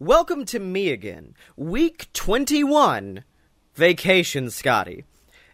[0.00, 1.34] Welcome to me again.
[1.56, 3.24] Week 21,
[3.74, 5.04] Vacation Scotty.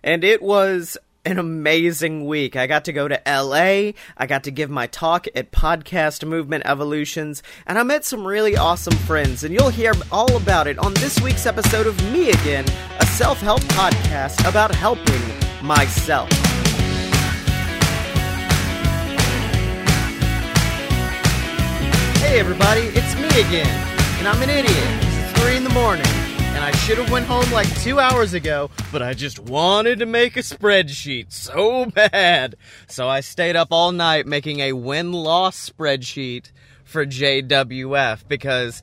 [0.03, 2.54] And it was an amazing week.
[2.54, 6.65] I got to go to LA, I got to give my talk at Podcast Movement
[6.67, 10.92] Evolutions, and I met some really awesome friends, and you'll hear all about it on
[10.92, 12.66] this week's episode of Me Again,
[13.00, 15.22] a self help podcast about helping
[15.66, 16.29] myself.
[22.18, 23.93] Hey everybody, it's me again,
[24.27, 24.75] and I'm an idiot.
[25.02, 28.71] It's three in the morning, and I should have went home like two hours ago,
[28.90, 32.56] but I just wanted to make a spreadsheet so bad.
[32.86, 36.52] So I stayed up all night making a win-loss spreadsheet
[36.84, 38.83] for JWF because.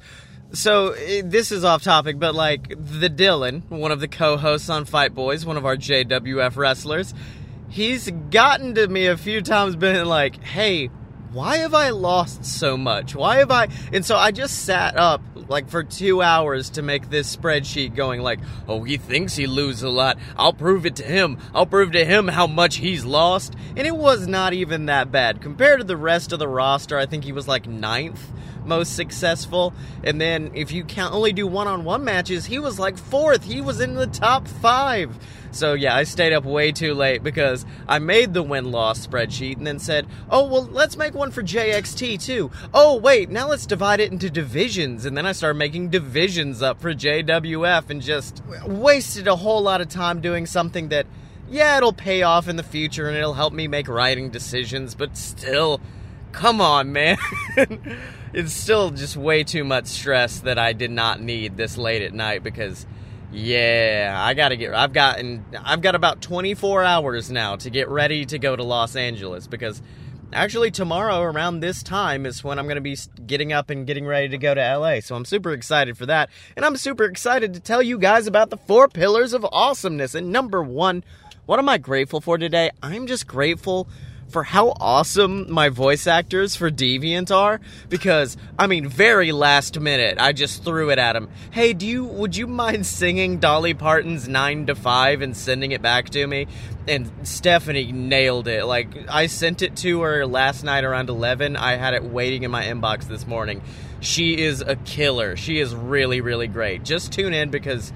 [0.53, 4.83] So eh, this is off topic, but like the Dylan, one of the co-hosts on
[4.83, 7.13] Fight Boys, one of our JWF wrestlers,
[7.69, 10.89] he's gotten to me a few times, been like, "Hey,
[11.33, 13.15] why have I lost so much?
[13.15, 13.69] Why have I?
[13.93, 18.21] And so I just sat up like for two hours to make this spreadsheet going
[18.21, 20.17] like, oh, he thinks he loses a lot.
[20.37, 21.37] I'll prove it to him.
[21.53, 23.55] I'll prove to him how much he's lost.
[23.75, 25.41] And it was not even that bad.
[25.41, 28.31] Compared to the rest of the roster, I think he was like ninth
[28.65, 29.73] most successful.
[30.03, 33.43] And then if you count only do one on one matches, he was like fourth.
[33.43, 35.17] He was in the top five.
[35.51, 39.57] So yeah, I stayed up way too late because I made the win loss spreadsheet
[39.57, 42.51] and then said, oh, well, let's make one for JXT too.
[42.73, 45.05] Oh, wait, now let's divide it into divisions.
[45.05, 49.81] And then I started making divisions up for JWF and just wasted a whole lot
[49.81, 51.05] of time doing something that,
[51.49, 55.17] yeah, it'll pay off in the future and it'll help me make writing decisions, but
[55.17, 55.81] still,
[56.31, 57.17] come on, man.
[58.33, 62.13] it's still just way too much stress that I did not need this late at
[62.13, 62.85] night because
[63.31, 67.89] yeah, I got to get I've gotten I've got about 24 hours now to get
[67.89, 69.81] ready to go to Los Angeles because
[70.33, 74.05] actually tomorrow around this time is when I'm going to be getting up and getting
[74.05, 74.99] ready to go to LA.
[75.01, 76.29] So I'm super excited for that.
[76.55, 80.15] And I'm super excited to tell you guys about the four pillars of awesomeness.
[80.15, 81.03] And number 1,
[81.45, 82.71] what am I grateful for today?
[82.81, 83.87] I'm just grateful
[84.31, 87.59] for how awesome my voice actors for Deviant are
[87.89, 91.29] because I mean very last minute I just threw it at him.
[91.51, 95.81] Hey, do you would you mind singing Dolly Parton's 9 to 5 and sending it
[95.81, 96.47] back to me?
[96.87, 98.65] And Stephanie nailed it.
[98.65, 101.55] Like I sent it to her last night around 11.
[101.57, 103.61] I had it waiting in my inbox this morning.
[103.99, 105.35] She is a killer.
[105.35, 106.83] She is really really great.
[106.83, 107.91] Just tune in because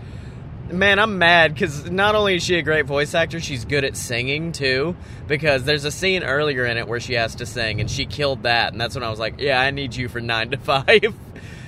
[0.72, 3.96] Man, I'm mad because not only is she a great voice actor, she's good at
[3.96, 4.96] singing too.
[5.28, 8.44] Because there's a scene earlier in it where she has to sing, and she killed
[8.44, 8.72] that.
[8.72, 11.16] And that's when I was like, yeah, I need you for 9 to 5.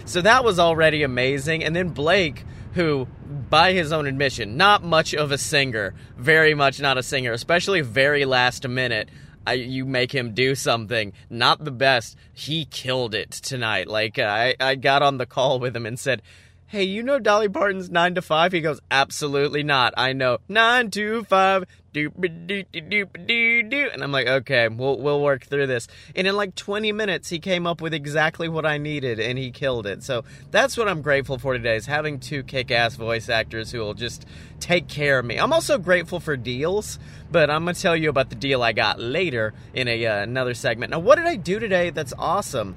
[0.05, 1.63] so that was already amazing.
[1.63, 2.43] And then Blake,
[2.73, 3.07] who,
[3.49, 7.81] by his own admission, not much of a singer, very much not a singer, especially
[7.81, 9.09] very last minute.
[9.45, 12.17] I, you make him do something not the best.
[12.33, 13.87] He killed it tonight.
[13.87, 16.21] Like I, I got on the call with him and said,
[16.69, 18.51] hey, you know Dolly Parton's 9 to 5?
[18.51, 19.93] He goes, absolutely not.
[19.95, 21.63] I know 9 to 5,
[21.93, 23.93] doop doop doop doop doop.
[23.93, 25.87] And I'm like, okay, we'll, we'll work through this.
[26.13, 29.49] And in like 20 minutes, he came up with exactly what I needed and he
[29.49, 30.03] killed it.
[30.03, 33.79] So that's what I'm grateful for today is having two kick ass voice actors who
[33.79, 34.25] will just
[34.59, 35.37] take care of me.
[35.37, 36.99] I'm also grateful for deals,
[37.31, 40.21] but I'm going to tell you about the deal I got later in a, uh,
[40.21, 40.91] another segment.
[40.91, 42.75] Now, what did I do today that's awesome?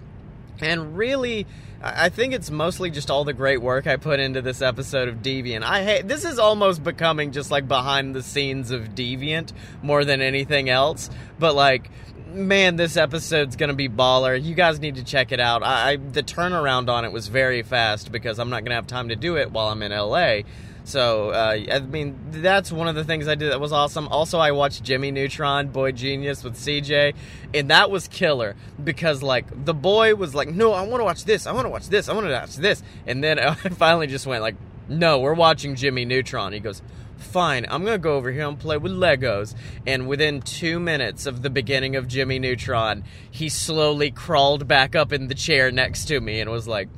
[0.60, 1.46] And really,
[1.82, 5.16] I think it's mostly just all the great work I put into this episode of
[5.16, 5.62] Deviant.
[5.62, 9.52] I hate this is almost becoming just like behind the scenes of Deviant
[9.82, 11.08] more than anything else.
[11.38, 11.91] But like,
[12.26, 14.41] man, this episode's gonna be baller.
[14.42, 15.62] You guys need to check it out.
[15.62, 19.08] I, I the turnaround on it was very fast because I'm not gonna have time
[19.08, 20.41] to do it while I'm in LA.
[20.90, 24.08] So, uh, I mean, that's one of the things I did that was awesome.
[24.08, 27.14] Also, I watched Jimmy Neutron, Boy Genius with CJ,
[27.54, 31.24] and that was killer because, like, the boy was like, no, I want to watch
[31.24, 32.82] this, I want to watch this, I want to watch this.
[33.06, 34.56] And then I finally just went, like,
[34.88, 36.52] no, we're watching Jimmy Neutron.
[36.52, 36.82] He goes,
[37.18, 39.54] fine, I'm gonna go over here and play with Legos.
[39.86, 45.12] And within two minutes of the beginning of Jimmy Neutron, he slowly crawled back up
[45.12, 46.88] in the chair next to me and was like,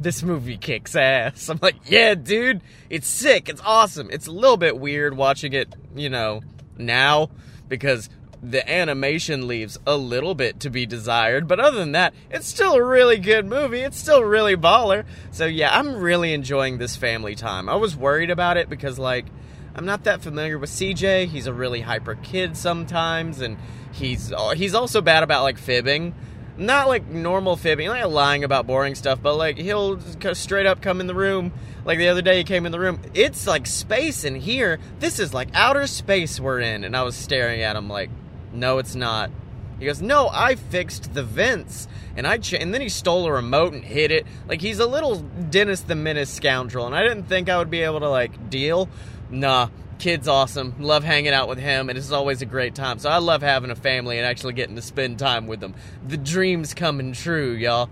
[0.00, 1.48] this movie kicks ass.
[1.50, 3.48] I'm like, yeah, dude, it's sick.
[3.48, 4.10] It's awesome.
[4.10, 6.42] It's a little bit weird watching it, you know,
[6.76, 7.30] now
[7.68, 8.08] because
[8.42, 12.74] the animation leaves a little bit to be desired, but other than that, it's still
[12.74, 13.80] a really good movie.
[13.80, 15.04] It's still really baller.
[15.32, 17.68] So yeah, I'm really enjoying this family time.
[17.68, 19.26] I was worried about it because like
[19.74, 21.26] I'm not that familiar with CJ.
[21.26, 23.56] He's a really hyper kid sometimes and
[23.92, 26.14] he's uh, he's also bad about like fibbing
[26.58, 30.00] not like normal fibbing, like lying about boring stuff, but like he'll
[30.34, 31.52] straight up come in the room.
[31.84, 33.00] Like the other day, he came in the room.
[33.14, 34.78] It's like space in here.
[34.98, 38.10] This is like outer space we're in, and I was staring at him like,
[38.52, 39.30] no, it's not.
[39.78, 43.32] He goes, "No, I fixed the vents." And I ch- and then he stole a
[43.32, 44.26] remote and hid it.
[44.48, 47.82] Like he's a little Dennis the Menace scoundrel, and I didn't think I would be
[47.82, 48.88] able to like deal.
[49.30, 49.68] Nah,
[49.98, 50.74] kid's awesome.
[50.78, 52.98] Love hanging out with him, and it's always a great time.
[52.98, 55.74] So I love having a family and actually getting to spend time with them.
[56.06, 57.90] The dream's coming true, y'all.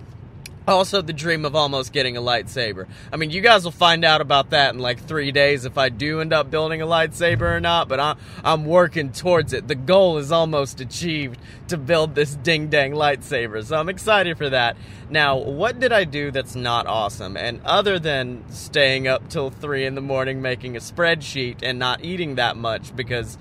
[0.68, 2.86] Also, the dream of almost getting a lightsaber.
[3.12, 5.90] I mean, you guys will find out about that in like three days if I
[5.90, 9.68] do end up building a lightsaber or not, but I'm, I'm working towards it.
[9.68, 14.50] The goal is almost achieved to build this ding dang lightsaber, so I'm excited for
[14.50, 14.76] that.
[15.08, 17.36] Now, what did I do that's not awesome?
[17.36, 22.04] And other than staying up till three in the morning making a spreadsheet and not
[22.04, 23.38] eating that much because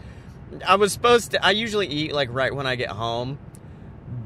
[0.65, 3.39] I was supposed to, I usually eat like right when I get home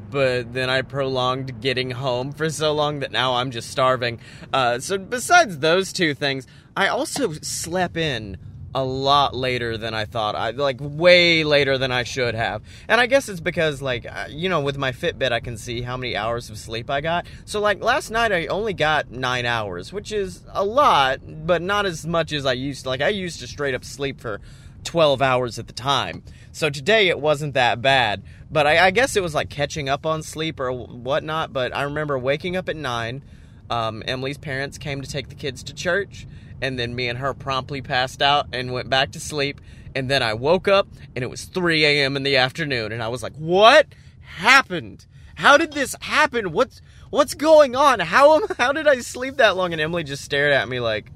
[0.10, 4.20] but then I prolonged getting home for so long that now I'm just starving.
[4.52, 8.38] Uh, so, besides those two things, I also slept in
[8.74, 10.36] a lot later than I thought.
[10.36, 12.62] I like way later than I should have.
[12.88, 15.82] And I guess it's because like uh, you know with my Fitbit I can see
[15.82, 17.26] how many hours of sleep I got.
[17.46, 21.86] So like last night I only got 9 hours, which is a lot, but not
[21.86, 22.90] as much as I used to.
[22.90, 24.40] Like I used to straight up sleep for
[24.84, 26.24] 12 hours at the time.
[26.52, 28.24] So today it wasn't that bad.
[28.52, 31.54] But I, I, guess it was like catching up on sleep or whatnot.
[31.54, 33.24] But I remember waking up at nine.
[33.70, 36.26] Um, Emily's parents came to take the kids to church,
[36.60, 39.62] and then me and her promptly passed out and went back to sleep.
[39.94, 42.16] And then I woke up, and it was 3 a.m.
[42.16, 43.88] in the afternoon, and I was like, "What
[44.22, 45.06] happened?
[45.36, 46.52] How did this happen?
[46.52, 46.82] What's
[47.12, 48.00] what's going on?
[48.00, 51.12] How how did I sleep that long?" And Emily just stared at me like,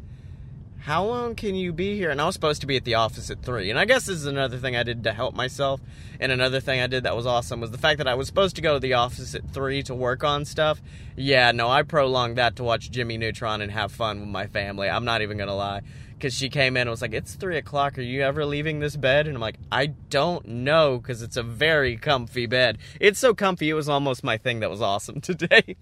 [0.83, 2.09] how long can you be here?
[2.09, 3.69] And I was supposed to be at the office at 3.
[3.69, 5.79] And I guess this is another thing I did to help myself.
[6.19, 8.57] And another thing I did that was awesome was the fact that I was supposed
[8.57, 10.81] to go to the office at 3 to work on stuff.
[11.15, 14.89] Yeah, no, I prolonged that to watch Jimmy Neutron and have fun with my family.
[14.89, 15.83] I'm not even to lie.
[16.15, 17.97] Because she came in and was like, It's 3 o'clock.
[17.97, 19.25] Are you ever leaving this bed?
[19.25, 22.77] And I'm like, I don't know because it's a very comfy bed.
[22.99, 25.77] It's so comfy, it was almost my thing that was awesome today.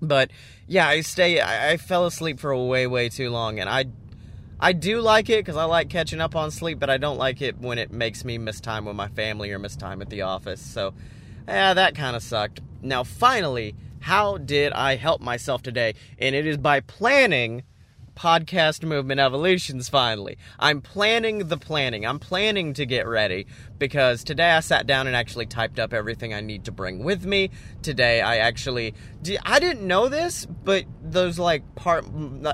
[0.00, 0.30] but
[0.66, 1.38] yeah, I stay.
[1.38, 3.84] I, I fell asleep for way, way too long, and I
[4.64, 7.42] I do like it because I like catching up on sleep, but I don't like
[7.42, 10.22] it when it makes me miss time with my family or miss time at the
[10.22, 10.60] office.
[10.60, 10.94] So,
[11.48, 12.60] yeah, that kind of sucked.
[12.80, 15.96] Now, finally, how did I help myself today?
[16.16, 17.64] And it is by planning
[18.14, 20.38] podcast movement evolutions finally.
[20.58, 22.06] I'm planning the planning.
[22.06, 23.46] I'm planning to get ready
[23.78, 27.24] because today I sat down and actually typed up everything I need to bring with
[27.24, 27.50] me.
[27.82, 28.94] Today I actually
[29.44, 32.04] I didn't know this, but those like part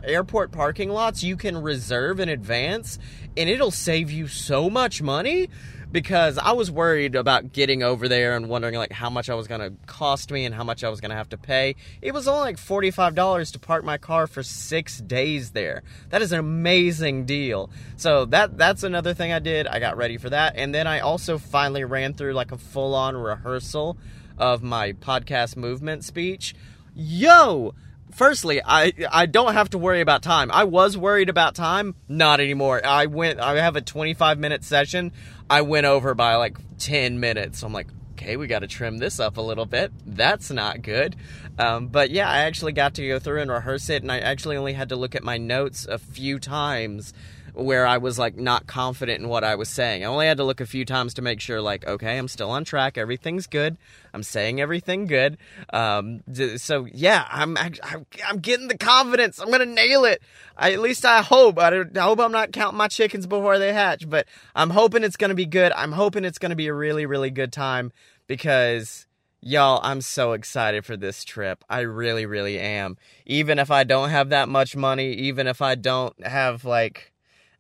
[0.04, 2.98] airport parking lots you can reserve in advance
[3.36, 5.48] and it'll save you so much money
[5.90, 9.46] because I was worried about getting over there and wondering like how much I was
[9.46, 11.76] going to cost me and how much I was going to have to pay.
[12.02, 15.82] It was only like $45 to park my car for 6 days there.
[16.10, 17.70] That is an amazing deal.
[17.96, 19.66] So that that's another thing I did.
[19.66, 23.16] I got ready for that and then I also finally ran through like a full-on
[23.16, 23.96] rehearsal
[24.36, 26.54] of my podcast movement speech.
[26.94, 27.74] Yo,
[28.10, 30.50] firstly, I I don't have to worry about time.
[30.52, 32.84] I was worried about time, not anymore.
[32.84, 35.12] I went I have a 25 minute session.
[35.50, 37.60] I went over by like 10 minutes.
[37.60, 39.92] So I'm like, okay, we got to trim this up a little bit.
[40.04, 41.16] That's not good.
[41.58, 44.56] Um, but yeah, I actually got to go through and rehearse it, and I actually
[44.56, 47.12] only had to look at my notes a few times
[47.58, 50.04] where I was like not confident in what I was saying.
[50.04, 52.50] I only had to look a few times to make sure, like, okay, I'm still
[52.50, 52.96] on track.
[52.96, 53.76] Everything's good.
[54.14, 55.38] I'm saying everything good.
[55.72, 56.22] Um,
[56.56, 59.40] so yeah, I'm, I'm I'm getting the confidence.
[59.40, 60.22] I'm gonna nail it.
[60.56, 61.58] I, at least I hope.
[61.58, 65.16] I, I hope I'm not counting my chickens before they hatch, but I'm hoping it's
[65.16, 65.72] gonna be good.
[65.72, 67.92] I'm hoping it's gonna be a really really good time
[68.26, 69.06] because
[69.40, 71.64] Y'all, I'm so excited for this trip.
[71.70, 72.96] I really, really am.
[73.24, 77.12] Even if I don't have that much money, even if I don't have like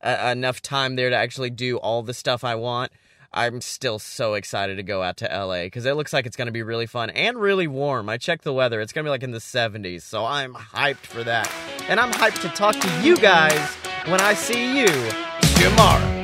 [0.02, 2.92] uh, enough time there to actually do all the stuff I want,
[3.32, 6.46] I'm still so excited to go out to LA because it looks like it's going
[6.46, 8.08] to be really fun and really warm.
[8.08, 10.96] I checked the weather, it's going to be like in the 70s, so I'm hyped
[11.06, 11.50] for that.
[11.88, 13.74] And I'm hyped to talk to you guys
[14.06, 16.22] when I see you tomorrow.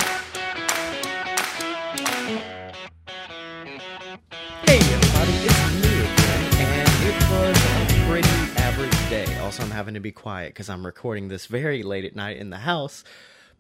[4.67, 9.39] Hey everybody, it's me again, and it was a pretty average day.
[9.41, 12.49] Also, I'm having to be quiet because I'm recording this very late at night in
[12.49, 13.05] the house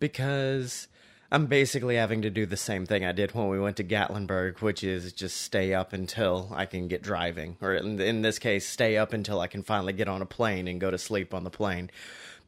[0.08, 0.86] because
[1.32, 4.60] I'm basically having to do the same thing I did when we went to Gatlinburg,
[4.60, 8.68] which is just stay up until I can get driving, or in, in this case,
[8.68, 11.42] stay up until I can finally get on a plane and go to sleep on
[11.42, 11.90] the plane.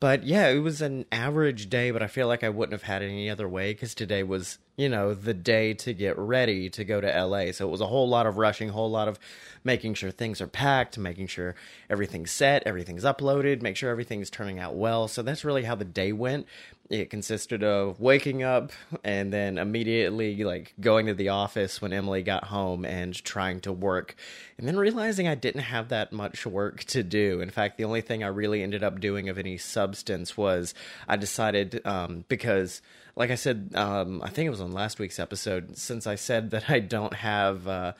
[0.01, 3.01] But yeah, it was an average day, but I feel like I wouldn't have had
[3.01, 6.85] it any other way because today was, you know, the day to get ready to
[6.85, 7.53] go to LA.
[7.53, 9.19] So it was a whole lot of rushing, a whole lot of
[9.65, 11.55] making sure things are packed, making sure
[11.89, 15.09] everything's set, everything's uploaded, make sure everything's turning out well.
[15.09, 16.47] So that's really how the day went.
[16.89, 18.71] It consisted of waking up
[19.03, 23.73] and then immediately like going to the office when Emily got home and trying to
[23.73, 24.15] work
[24.59, 27.41] and then realizing I didn't have that much work to do.
[27.41, 30.75] In fact, the only thing I really ended up doing of any substance was
[31.09, 32.83] I decided um, because
[33.17, 36.51] like I said, um, I think it was on last week's episode, since I said
[36.51, 37.95] that I don't have uh,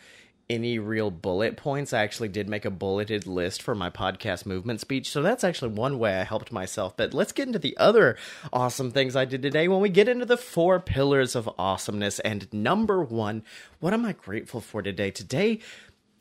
[0.51, 1.95] any real bullet points.
[1.95, 5.11] I actually did make a bulleted list for my podcast movement speech.
[5.11, 6.97] So that's actually one way I helped myself.
[6.99, 8.19] But let's get into the other
[8.53, 12.21] awesome things I did today when we get into the four pillars of awesomeness.
[12.21, 13.43] And number one,
[13.81, 15.11] what am I grateful for today?
[15.11, 15.61] Today,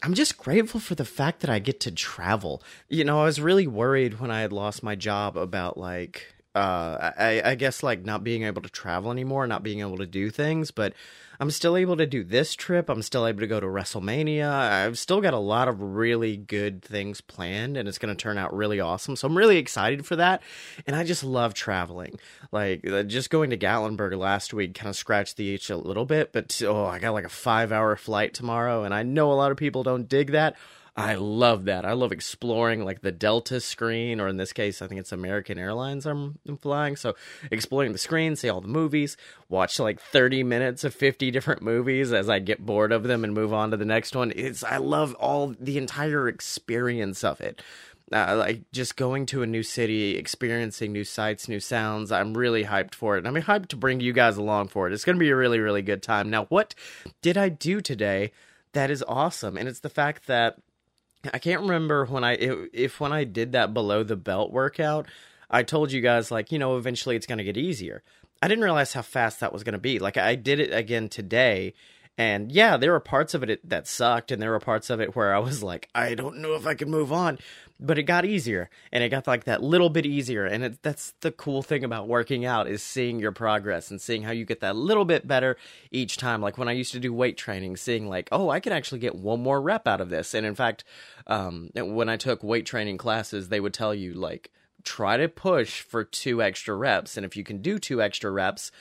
[0.04, 2.64] I'm just grateful for the fact that I get to travel.
[2.88, 7.12] You know, I was really worried when I had lost my job about like uh
[7.18, 10.30] I, I guess like not being able to travel anymore, not being able to do
[10.30, 10.94] things, but
[11.40, 12.90] I'm still able to do this trip.
[12.90, 14.50] I'm still able to go to WrestleMania.
[14.50, 18.38] I've still got a lot of really good things planned and it's going to turn
[18.38, 19.16] out really awesome.
[19.16, 20.42] So I'm really excited for that.
[20.88, 22.20] And I just love traveling.
[22.52, 26.06] Like uh, just going to Gatlinburg last week kind of scratched the itch a little
[26.06, 29.52] bit, but oh, I got like a 5-hour flight tomorrow and I know a lot
[29.52, 30.56] of people don't dig that.
[30.98, 31.84] I love that.
[31.84, 35.60] I love exploring like the Delta screen, or in this case, I think it's American
[35.60, 36.96] Airlines I'm, I'm flying.
[36.96, 37.16] So
[37.52, 39.18] exploring the screen, see all the movies,
[39.50, 43.34] watch like 30 minutes of 50 different movies as I get bored of them and
[43.34, 44.32] move on to the next one.
[44.38, 47.62] It's I love all the entire experience of it.
[48.14, 52.10] Uh, like just going to a new city, experiencing new sights, new sounds.
[52.10, 53.26] I'm really hyped for it.
[53.26, 54.94] I'm hyped to bring you guys along for it.
[54.94, 56.30] It's going to be a really, really good time.
[56.30, 56.74] Now, what
[57.22, 58.32] did I do today?
[58.74, 59.58] That is awesome.
[59.58, 60.60] And it's the fact that
[61.34, 65.08] I can't remember when I if, when I did that below the belt workout,
[65.50, 68.04] I told you guys like, you know, eventually it's going to get easier.
[68.42, 70.00] I didn't realize how fast that was going to be.
[70.00, 71.74] Like I did it again today
[72.18, 75.16] and yeah, there were parts of it that sucked and there were parts of it
[75.16, 77.40] where I was like, I don't know if I can move on.
[77.78, 81.14] But it got easier and it got like that little bit easier and it, that's
[81.20, 84.62] the cool thing about working out is seeing your progress and seeing how you get
[84.62, 85.58] that little bit better
[85.92, 86.40] each time.
[86.40, 89.16] Like when i used to do weight training seeing like oh i can actually get
[89.16, 90.34] one more rep out of this.
[90.34, 90.86] And in fact
[91.28, 94.52] um, when i took weight training classes they would tell you like
[94.84, 98.72] try to push for two extra reps and if you can do two extra reps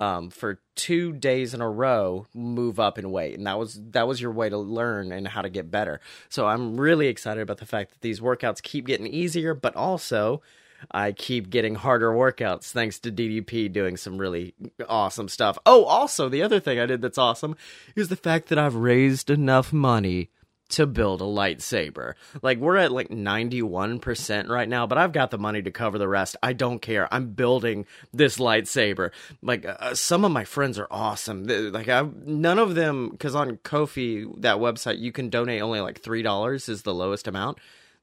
[0.00, 3.36] um, for two days in a row move up in weight.
[3.36, 6.00] And that was that was your way to learn and how to get better.
[6.28, 10.42] So i'm really excited about the fact that these workouts keep getting easier but also
[10.90, 14.54] i keep getting harder workouts thanks to ddp doing some really
[14.88, 15.58] awesome stuff.
[15.66, 17.56] Oh also the other thing i did that's awesome
[17.96, 20.30] is the fact that i've raised enough money
[20.74, 22.14] to build a lightsaber.
[22.42, 26.08] Like we're at like 91% right now, but I've got the money to cover the
[26.08, 26.36] rest.
[26.42, 27.12] I don't care.
[27.12, 29.10] I'm building this lightsaber.
[29.42, 31.44] Like uh, some of my friends are awesome.
[31.44, 36.02] Like I none of them cuz on Ko-fi that website you can donate only like
[36.02, 37.58] $3 is the lowest amount.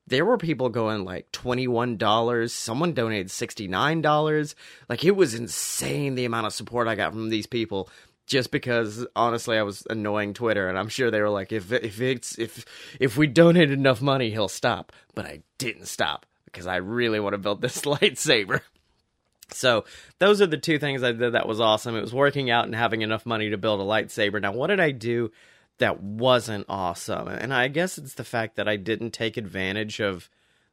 [0.07, 2.49] There were people going like $21.
[2.49, 4.55] Someone donated $69.
[4.89, 7.89] Like it was insane the amount of support I got from these people
[8.25, 12.01] just because honestly I was annoying Twitter and I'm sure they were like if if
[12.01, 12.65] it's if
[12.99, 17.33] if we donate enough money he'll stop but I didn't stop because I really want
[17.33, 18.61] to build this lightsaber.
[19.49, 19.83] So
[20.19, 21.95] those are the two things I did that was awesome.
[21.95, 24.41] It was working out and having enough money to build a lightsaber.
[24.41, 25.31] Now what did I do
[25.79, 27.27] that wasn't awesome?
[27.27, 30.29] And I guess it's the fact that I didn't take advantage of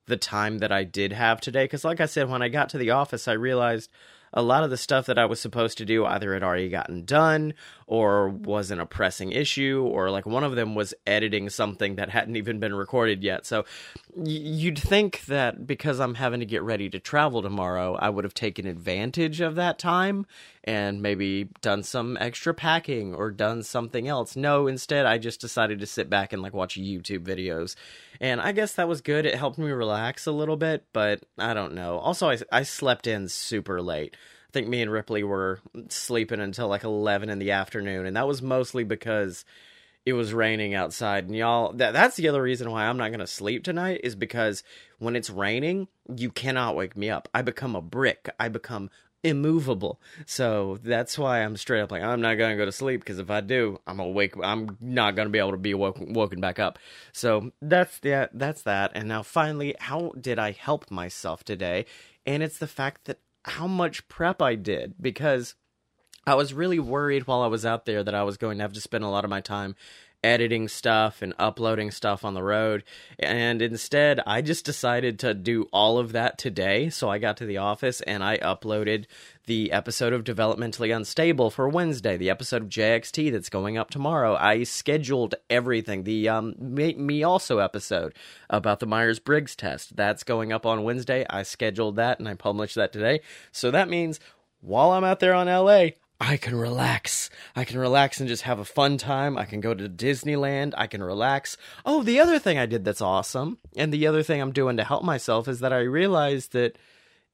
[0.07, 2.79] the time that I did have today cuz like I said when I got to
[2.79, 3.91] the office I realized
[4.33, 7.05] a lot of the stuff that I was supposed to do either had already gotten
[7.05, 7.55] done
[7.87, 12.37] or wasn't a pressing issue, or like one of them was editing something that hadn't
[12.37, 13.47] even been recorded yet.
[13.47, 13.65] So
[14.25, 18.35] you'd think that because I'm having to get ready to travel tomorrow, I would have
[18.35, 20.27] taken advantage of that time
[20.65, 24.37] and maybe done some extra packing or done something else.
[24.37, 27.77] No, instead, I just decided to sit back and like watch YouTube videos.
[28.21, 29.27] And I guess that was good.
[29.27, 31.99] It helped me relax a little bit, but I don't know.
[31.99, 34.17] Also, I, I slept in super late.
[34.49, 38.27] I think me and Ripley were sleeping until like 11 in the afternoon, and that
[38.27, 39.45] was mostly because
[40.07, 41.27] it was raining outside.
[41.27, 44.15] And y'all, that, that's the other reason why I'm not going to sleep tonight is
[44.15, 44.63] because
[44.99, 47.29] when it's raining, you cannot wake me up.
[47.35, 48.29] I become a brick.
[48.39, 48.91] I become
[49.23, 50.01] immovable.
[50.27, 53.31] So that's why I'm straight up like I'm not gonna go to sleep because if
[53.31, 54.35] I do, I'm awake.
[54.43, 56.79] I'm not gonna be able to be woken, woken back up.
[57.13, 58.31] So that's that.
[58.33, 58.93] That's that.
[58.95, 61.87] And now finally, how did I help myself today?
[62.27, 65.55] And it's the fact that how much prep I did because
[66.29, 68.75] I was really worried while I was out there that I was going to have
[68.75, 69.77] to spend a lot of my time
[70.23, 72.85] editing stuff and uploading stuff on the road.
[73.19, 76.91] And instead, I just decided to do all of that today.
[76.91, 79.07] So I got to the office and I uploaded
[79.47, 84.37] the episode of Developmentally Unstable for Wednesday, the episode of JXT that's going up tomorrow.
[84.37, 86.05] I scheduled everything.
[86.05, 88.13] The um, Me, Also episode
[88.51, 91.25] about the Myers Briggs test that's going up on Wednesday.
[91.31, 93.21] I scheduled that and I published that today.
[93.51, 94.21] So that means
[94.61, 95.91] while I'm out there on LA,
[96.21, 97.31] I can relax.
[97.55, 99.39] I can relax and just have a fun time.
[99.39, 100.75] I can go to Disneyland.
[100.77, 101.57] I can relax.
[101.87, 104.85] Oh, the other thing I did that's awesome, and the other thing I'm doing to
[104.85, 106.77] help myself is that I realized that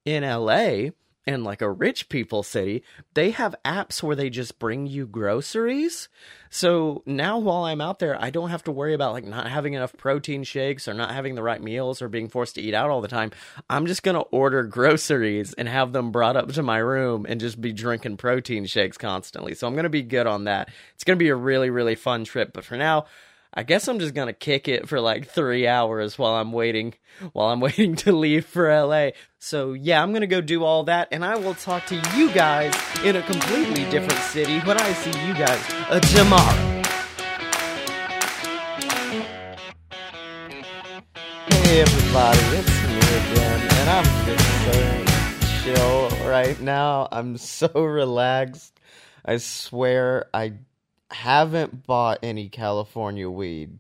[0.04, 0.90] in LA,
[1.26, 6.10] in like a rich people city, they have apps where they just bring you groceries.
[6.54, 9.74] So now while I'm out there, I don't have to worry about like not having
[9.74, 12.90] enough protein shakes or not having the right meals or being forced to eat out
[12.90, 13.32] all the time.
[13.68, 17.40] I'm just going to order groceries and have them brought up to my room and
[17.40, 19.56] just be drinking protein shakes constantly.
[19.56, 20.70] So I'm going to be good on that.
[20.94, 22.52] It's going to be a really, really fun trip.
[22.52, 23.06] But for now,
[23.56, 26.94] I guess I'm just gonna kick it for like three hours while I'm waiting
[27.32, 29.10] while I'm waiting to leave for LA.
[29.38, 32.74] So yeah, I'm gonna go do all that, and I will talk to you guys
[33.04, 36.82] in a completely different city when I see you guys uh, tomorrow.
[41.46, 47.06] Hey everybody, it's me again, and I'm just so chill right now.
[47.12, 48.80] I'm so relaxed.
[49.24, 50.54] I swear I
[51.10, 53.78] haven't bought any California weed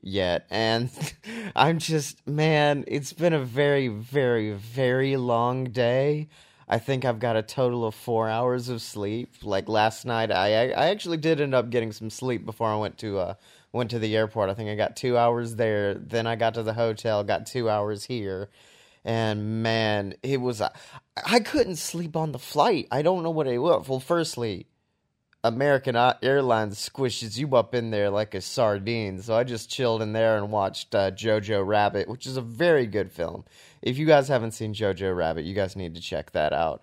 [0.00, 0.46] yet.
[0.50, 0.90] And
[1.56, 6.28] I'm just, man, it's been a very, very, very long day.
[6.68, 9.36] I think I've got a total of four hours of sleep.
[9.42, 12.98] Like last night, I I actually did end up getting some sleep before I went
[12.98, 13.34] to uh
[13.72, 14.50] went to the airport.
[14.50, 15.94] I think I got two hours there.
[15.94, 18.50] Then I got to the hotel, got two hours here,
[19.02, 22.86] and man, it was I couldn't sleep on the flight.
[22.90, 23.88] I don't know what it was.
[23.88, 24.66] Well, firstly,
[25.44, 29.20] American Airlines squishes you up in there like a sardine.
[29.22, 32.86] So I just chilled in there and watched uh, Jojo Rabbit, which is a very
[32.86, 33.44] good film.
[33.80, 36.82] If you guys haven't seen Jojo Rabbit, you guys need to check that out.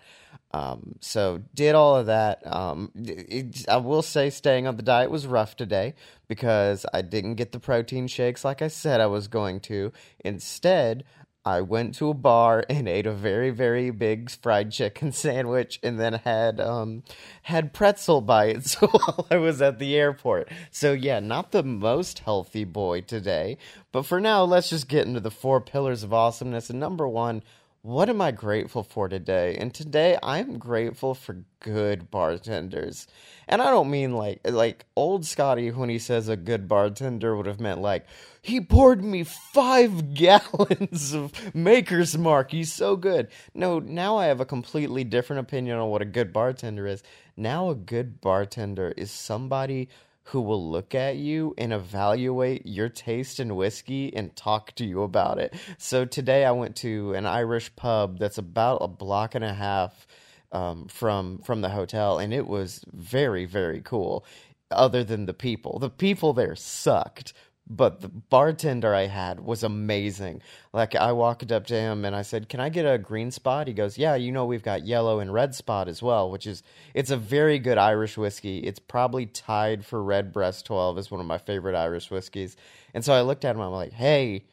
[0.52, 2.40] Um, so did all of that.
[2.46, 5.94] Um, it, I will say staying on the diet was rough today
[6.28, 9.92] because I didn't get the protein shakes like I said I was going to.
[10.24, 11.04] Instead,
[11.46, 15.98] I went to a bar and ate a very very big fried chicken sandwich and
[15.98, 17.04] then had um
[17.42, 20.48] had pretzel bites while I was at the airport.
[20.70, 23.58] So yeah, not the most healthy boy today,
[23.92, 26.68] but for now let's just get into the four pillars of awesomeness.
[26.68, 27.42] And number 1,
[27.86, 29.56] what am I grateful for today?
[29.56, 33.06] And today I'm grateful for good bartenders.
[33.46, 37.46] And I don't mean like like old Scotty when he says a good bartender would
[37.46, 38.04] have meant like
[38.42, 42.50] he poured me 5 gallons of Maker's Mark.
[42.50, 43.28] He's so good.
[43.54, 47.04] No, now I have a completely different opinion on what a good bartender is.
[47.36, 49.88] Now a good bartender is somebody
[50.26, 55.02] who will look at you and evaluate your taste in whiskey and talk to you
[55.02, 55.54] about it.
[55.78, 60.06] So today I went to an Irish pub that's about a block and a half
[60.50, 64.24] um, from from the hotel, and it was very very cool.
[64.70, 67.32] Other than the people, the people there sucked,
[67.68, 70.40] but the bartender I had was amazing.
[70.72, 73.66] Like I walked up to him and I said, "Can I get a green spot?"
[73.66, 76.62] He goes, "Yeah, you know we've got yellow and red spot as well, which is
[76.94, 78.60] it's a very good Irish whiskey.
[78.60, 82.56] It's probably tied for Redbreast 12 as one of my favorite Irish whiskeys."
[82.94, 84.44] And so I looked at him I'm like, "Hey,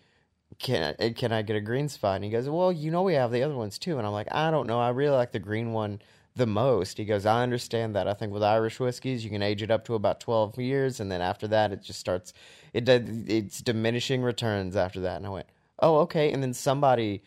[0.59, 3.13] can I, can I get a green spot?" And he goes, "Well, you know we
[3.13, 4.79] have the other ones too." And I'm like, "I don't know.
[4.79, 6.01] I really like the green one
[6.35, 6.97] the most.
[6.97, 8.07] He goes, I understand that.
[8.07, 11.11] I think with Irish whiskeys, you can age it up to about 12 years, and
[11.11, 12.33] then after that, it just starts
[12.73, 15.17] it it's diminishing returns after that.
[15.17, 15.47] And I went,
[15.79, 16.31] oh okay.
[16.31, 17.23] And then somebody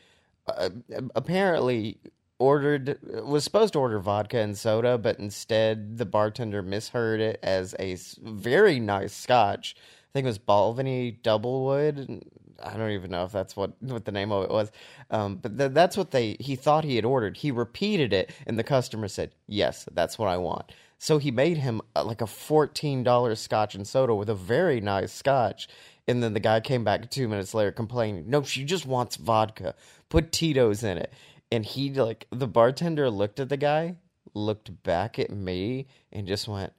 [0.47, 0.71] uh,
[1.15, 1.99] apparently
[2.39, 7.75] ordered was supposed to order vodka and soda, but instead the bartender misheard it as
[7.79, 9.77] a very nice Scotch.
[9.79, 12.23] I think it was Balvenie Doublewood.
[12.63, 14.71] I don't even know if that's what what the name of it was,
[15.11, 17.37] um, but th- that's what they he thought he had ordered.
[17.37, 21.59] He repeated it, and the customer said, "Yes, that's what I want." So he made
[21.59, 25.69] him uh, like a $14 scotch and soda with a very nice scotch.
[26.09, 29.75] And then the guy came back two minutes later complaining, no, she just wants vodka.
[30.09, 31.13] Put Tito's in it.
[31.51, 33.97] And he, like, the bartender looked at the guy,
[34.35, 36.73] looked back at me, and just went,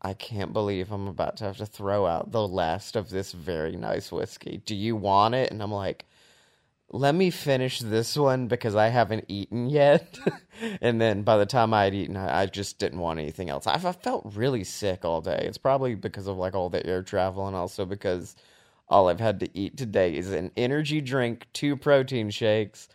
[0.00, 3.76] I can't believe I'm about to have to throw out the last of this very
[3.76, 4.62] nice whiskey.
[4.64, 5.50] Do you want it?
[5.50, 6.04] And I'm like,
[6.90, 10.18] let me finish this one because I haven't eaten yet.
[10.80, 13.66] and then by the time I had eaten, I, just didn't want anything else.
[13.66, 15.44] I've, I felt really sick all day.
[15.46, 18.36] It's probably because of like all the air travel and also because
[18.88, 22.88] all I've had to eat today is an energy drink, two protein shakes,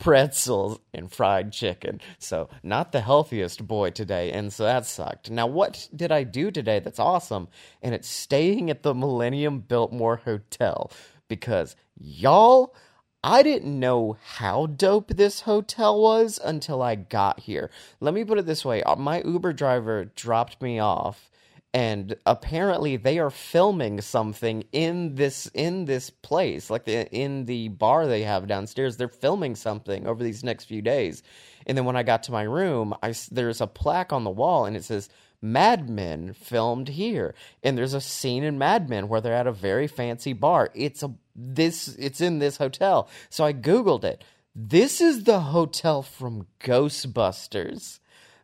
[0.00, 2.00] pretzels, and fried chicken.
[2.18, 5.30] So, not the healthiest boy today, and so that sucked.
[5.30, 7.46] Now, what did I do today that's awesome?
[7.82, 10.90] And it's staying at the Millennium Biltmore Hotel
[11.28, 12.74] because y'all.
[13.22, 17.70] I didn't know how dope this hotel was until I got here.
[18.00, 21.29] Let me put it this way uh, my Uber driver dropped me off
[21.72, 27.68] and apparently they are filming something in this in this place like the, in the
[27.68, 31.22] bar they have downstairs they're filming something over these next few days.
[31.66, 34.64] And then when i got to my room I, there's a plaque on the wall
[34.64, 35.08] and it says
[35.42, 37.34] mad men filmed here.
[37.62, 40.70] And there's a scene in mad men where they're at a very fancy bar.
[40.74, 43.08] It's a this it's in this hotel.
[43.28, 44.24] So i googled it.
[44.54, 47.99] This is the hotel from ghostbusters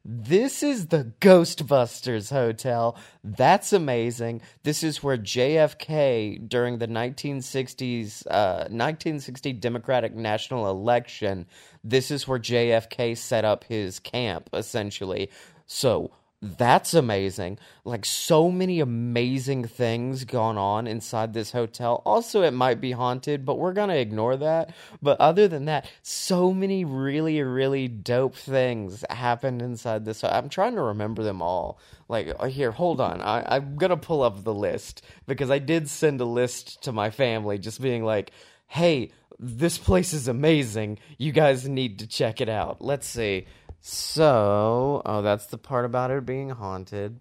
[0.09, 2.97] this is the Ghostbusters Hotel.
[3.25, 4.40] That's amazing.
[4.62, 11.47] This is where JFK, during the 1960s, uh, 1960 Democratic National Election,
[11.83, 15.29] this is where JFK set up his camp, essentially.
[15.66, 17.59] So, that's amazing.
[17.85, 22.03] Like so many amazing things going on inside this hotel.
[22.05, 24.75] Also, it might be haunted, but we're going to ignore that.
[25.01, 30.22] But other than that, so many really, really dope things happened inside this.
[30.25, 31.79] I'm trying to remember them all.
[32.09, 33.22] Like, uh, here, hold on.
[33.22, 36.92] I, I'm going to pull up the list because I did send a list to
[36.92, 38.31] my family just being like,
[38.66, 40.99] hey, this place is amazing.
[41.18, 42.83] You guys need to check it out.
[42.83, 43.46] Let's see.
[43.88, 47.20] So, oh, that's the part about it being haunted.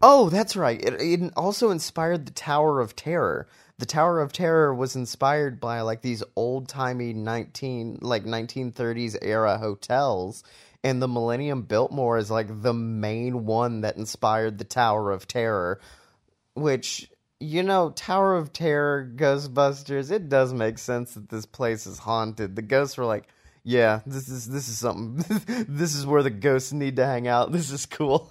[0.00, 0.80] Oh, that's right.
[0.80, 3.48] It, it also inspired the Tower of Terror.
[3.78, 9.16] The Tower of Terror was inspired by like these old timey nineteen like nineteen thirties
[9.20, 10.44] era hotels,
[10.84, 15.80] and the Millennium Biltmore is like the main one that inspired the Tower of Terror,
[16.54, 20.12] which you know, Tower of Terror, Ghostbusters.
[20.12, 22.54] It does make sense that this place is haunted.
[22.54, 23.26] The ghosts were like,
[23.64, 25.24] yeah, this is this is something.
[25.68, 27.50] this is where the ghosts need to hang out.
[27.54, 28.30] This is cool.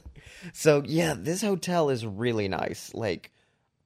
[0.53, 2.93] So yeah, this hotel is really nice.
[2.93, 3.31] Like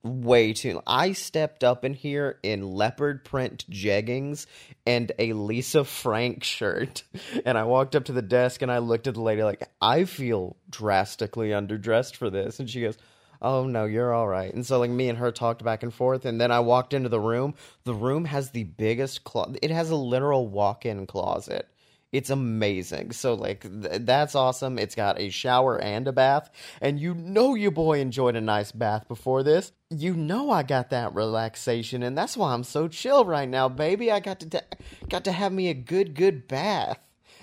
[0.03, 0.81] way too.
[0.86, 4.45] I stepped up in here in leopard print jeggings
[4.86, 7.03] and a Lisa Frank shirt,
[7.45, 10.03] and I walked up to the desk and I looked at the lady like, I
[10.03, 12.97] feel drastically underdressed for this, and she goes
[13.41, 14.54] oh no you're all right.
[14.54, 17.10] And so like me and her talked back and forth and then i walked into
[17.10, 17.56] the room.
[17.84, 21.69] The room has the biggest closet it has a literal walk-in closet.
[22.13, 23.12] It's amazing.
[23.12, 24.80] So like th- that's awesome.
[24.80, 26.50] It's got a shower and a bath.
[26.82, 29.73] And you know your boy enjoyed a nice bath before this.
[29.89, 34.12] You know i got that relaxation and that's why i'm so chill right now baby.
[34.12, 34.78] I got to t-
[35.10, 37.00] got to have me a good good bath.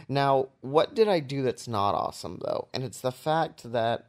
[0.09, 2.69] Now what did i do that's not awesome though?
[2.73, 4.07] And it's the fact that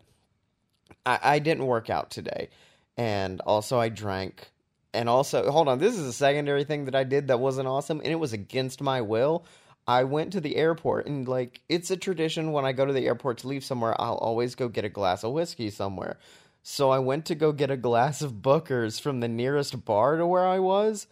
[1.05, 2.49] I, I didn't work out today,
[2.97, 4.49] and also I drank.
[4.93, 7.99] And also, hold on, this is a secondary thing that I did that wasn't awesome,
[7.99, 9.45] and it was against my will.
[9.87, 13.05] I went to the airport, and like, it's a tradition when I go to the
[13.05, 16.17] airport to leave somewhere, I'll always go get a glass of whiskey somewhere.
[16.63, 20.25] So I went to go get a glass of Booker's from the nearest bar to
[20.25, 21.05] where I was.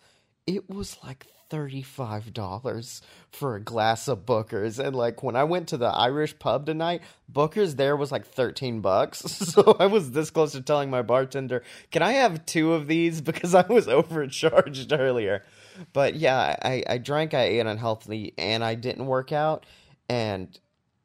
[0.48, 4.80] It was like $35 for a glass of Booker's.
[4.80, 8.82] And like when I went to the Irish pub tonight, Booker's there was like 13
[8.82, 9.22] bucks.
[9.54, 11.62] So I was this close to telling my bartender,
[11.92, 15.44] "Can I have two of these because I was overcharged earlier."
[15.92, 19.66] But yeah, I I drank, I ate unhealthily and I didn't work out
[20.10, 20.58] and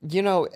[0.08, 0.48] you know,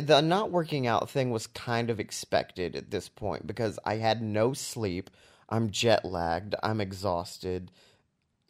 [0.00, 4.20] the not working out thing was kind of expected at this point because I had
[4.20, 5.08] no sleep.
[5.48, 6.56] I'm jet lagged.
[6.62, 7.70] I'm exhausted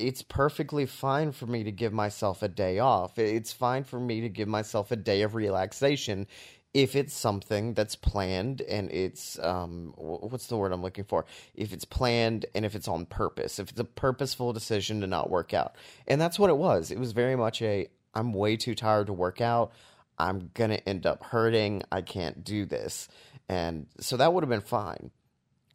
[0.00, 3.18] it's perfectly fine for me to give myself a day off.
[3.18, 6.26] It's fine for me to give myself a day of relaxation
[6.72, 11.26] if it's something that's planned and it's um what's the word I'm looking for?
[11.54, 13.58] If it's planned and if it's on purpose.
[13.58, 15.74] If it's a purposeful decision to not work out.
[16.06, 16.90] And that's what it was.
[16.90, 19.72] It was very much a I'm way too tired to work out.
[20.18, 21.82] I'm going to end up hurting.
[21.90, 23.08] I can't do this.
[23.48, 25.10] And so that would have been fine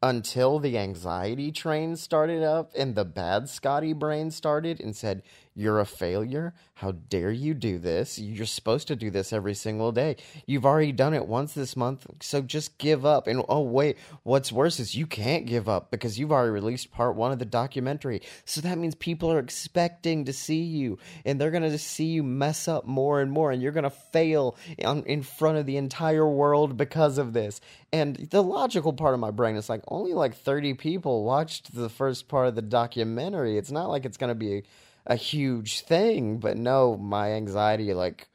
[0.05, 5.23] until the anxiety train started up and the bad Scotty brain started and said,
[5.57, 6.53] You're a failure.
[6.73, 8.19] How dare you do this?
[8.19, 10.17] You're supposed to do this every single day.
[10.45, 13.27] You've already done it once this month, so just give up.
[13.27, 17.15] And oh, wait, what's worse is you can't give up because you've already released part
[17.15, 18.21] one of the documentary.
[18.43, 22.23] So that means people are expecting to see you and they're going to see you
[22.23, 26.27] mess up more and more, and you're going to fail in front of the entire
[26.27, 27.61] world because of this.
[27.93, 31.87] And the logical part of my brain is like, only like 30 people watched the
[31.87, 33.57] first part of the documentary.
[33.57, 34.63] It's not like it's going to be
[35.05, 38.27] a huge thing, but no, my anxiety like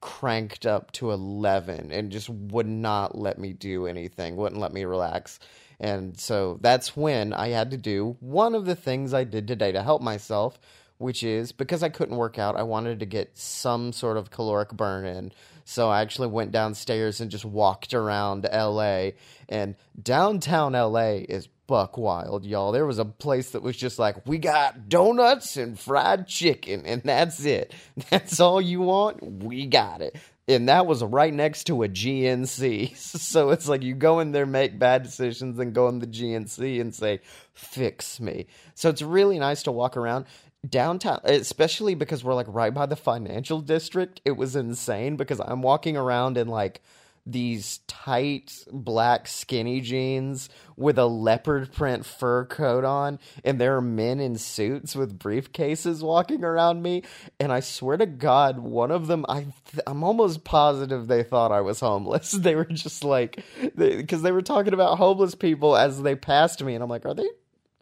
[0.00, 4.84] cranked up to 11 and just would not let me do anything, wouldn't let me
[4.84, 5.40] relax.
[5.80, 9.72] And so that's when I had to do one of the things I did today
[9.72, 10.58] to help myself,
[10.98, 14.72] which is because I couldn't work out, I wanted to get some sort of caloric
[14.72, 15.32] burn in.
[15.64, 19.10] So I actually went downstairs and just walked around LA.
[19.48, 22.72] And downtown LA is buck wild, y'all.
[22.72, 27.02] There was a place that was just like, we got donuts and fried chicken, and
[27.04, 27.72] that's it.
[28.10, 29.44] That's all you want?
[29.44, 30.16] We got it.
[30.48, 32.96] And that was right next to a GNC.
[33.28, 36.80] So it's like you go in there, make bad decisions, and go in the GNC
[36.80, 37.20] and say,
[37.52, 38.46] fix me.
[38.74, 40.24] So it's really nice to walk around
[40.68, 45.62] downtown especially because we're like right by the financial district it was insane because i'm
[45.62, 46.82] walking around in like
[47.30, 53.82] these tight black skinny jeans with a leopard print fur coat on and there are
[53.82, 57.02] men in suits with briefcases walking around me
[57.38, 59.46] and i swear to god one of them i
[59.86, 63.44] i'm almost positive they thought i was homeless they were just like
[63.76, 67.04] because they, they were talking about homeless people as they passed me and i'm like
[67.04, 67.28] are they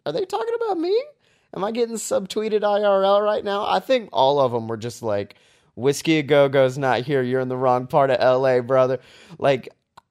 [0.05, 1.03] are they talking about me
[1.55, 3.65] Am I getting subtweeted IRL right now?
[3.65, 5.35] I think all of them were just like,
[5.77, 7.21] Whiskey a Go Go's not here.
[7.21, 8.99] You're in the wrong part of LA, brother.
[9.37, 9.69] Like,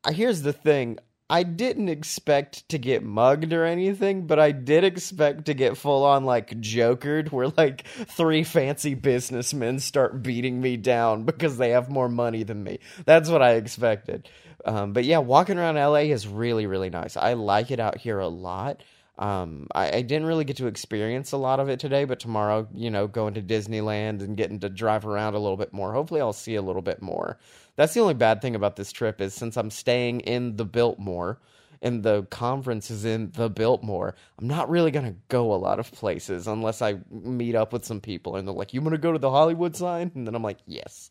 [0.09, 0.99] here's the thing.
[1.29, 6.05] I didn't expect to get mugged or anything, but I did expect to get full
[6.05, 11.91] on like jokered, where like three fancy businessmen start beating me down because they have
[11.91, 12.79] more money than me.
[13.05, 14.29] That's what I expected.
[14.65, 17.17] Um, but yeah, walking around LA is really, really nice.
[17.17, 18.85] I like it out here a lot.
[19.19, 22.69] Um, I, I, didn't really get to experience a lot of it today, but tomorrow,
[22.75, 25.95] you know, going to Disneyland and getting to drive around a little bit more.
[25.95, 27.39] Hopefully, I'll see a little bit more.
[27.77, 31.39] That's the only bad thing about this trip is since I'm staying in the Biltmore
[31.81, 35.91] and the conference is in the Biltmore, I'm not really gonna go a lot of
[35.93, 39.13] places unless I meet up with some people and they're like, "You want to go
[39.13, 41.11] to the Hollywood sign?" And then I'm like, "Yes."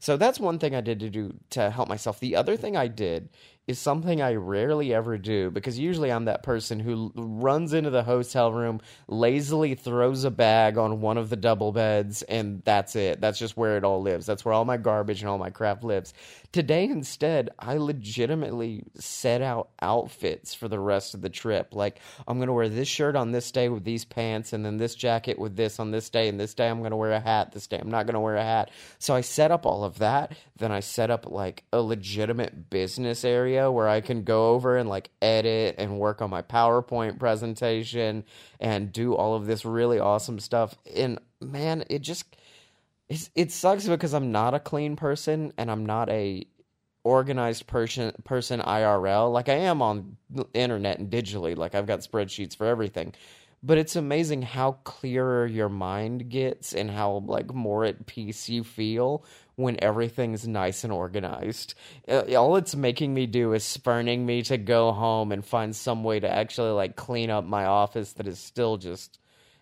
[0.00, 2.20] So that's one thing I did to do to help myself.
[2.20, 3.30] The other thing I did
[3.66, 8.02] is something I rarely ever do because usually I'm that person who runs into the
[8.02, 13.22] hotel room, lazily throws a bag on one of the double beds, and that's it.
[13.22, 14.26] That's just where it all lives.
[14.26, 16.12] That's where all my garbage and all my crap lives.
[16.52, 21.74] Today, instead, I legitimately set out outfits for the rest of the trip.
[21.74, 24.76] Like, I'm going to wear this shirt on this day with these pants, and then
[24.76, 27.20] this jacket with this on this day, and this day I'm going to wear a
[27.20, 27.52] hat.
[27.52, 28.70] This day I'm not going to wear a hat.
[28.98, 30.32] So I set up all of that.
[30.58, 34.76] Then I set up like a legitimate business area area where I can go over
[34.76, 38.24] and like edit and work on my PowerPoint presentation
[38.60, 40.74] and do all of this really awesome stuff.
[40.94, 42.36] And man, it just
[43.34, 46.46] it sucks because I'm not a clean person and I'm not a
[47.04, 52.00] organized person person IRL like I am on the internet and digitally like I've got
[52.00, 53.12] spreadsheets for everything
[53.62, 58.64] but it's amazing how clearer your mind gets and how like more at peace you
[58.64, 59.22] feel
[59.56, 61.74] when everything's nice and organized.
[62.08, 66.02] Uh, all it's making me do is spurning me to go home and find some
[66.02, 69.18] way to actually like clean up my office that is still just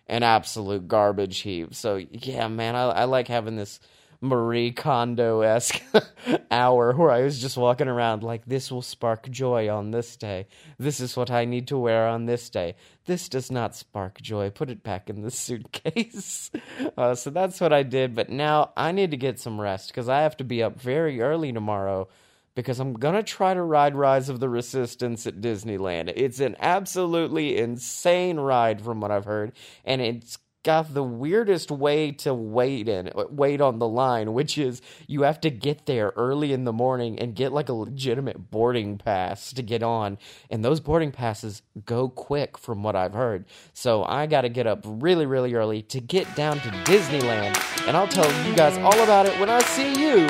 [0.07, 1.73] an absolute garbage heap.
[1.75, 3.79] So yeah, man, I, I like having this
[4.23, 5.83] Marie Kondo esque
[6.51, 10.47] hour where I was just walking around like, this will spark joy on this day.
[10.79, 12.75] This is what I need to wear on this day.
[13.05, 14.49] This does not spark joy.
[14.49, 16.49] Put it back in the suitcase.
[16.97, 18.15] uh, so that's what I did.
[18.15, 21.19] But now I need to get some rest because I have to be up very
[21.19, 22.07] early tomorrow
[22.55, 26.13] because I'm going to try to ride Rise of the Resistance at Disneyland.
[26.15, 32.11] It's an absolutely insane ride from what I've heard, and it's got the weirdest way
[32.11, 36.53] to wait in wait on the line, which is you have to get there early
[36.53, 40.17] in the morning and get like a legitimate boarding pass to get on,
[40.49, 43.45] and those boarding passes go quick from what I've heard.
[43.73, 47.97] So I got to get up really really early to get down to Disneyland, and
[47.97, 50.27] I'll tell you guys all about it when I see you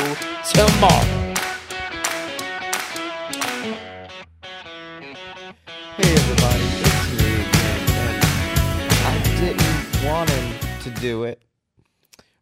[0.51, 1.22] tomorrow.
[11.03, 11.41] Do it.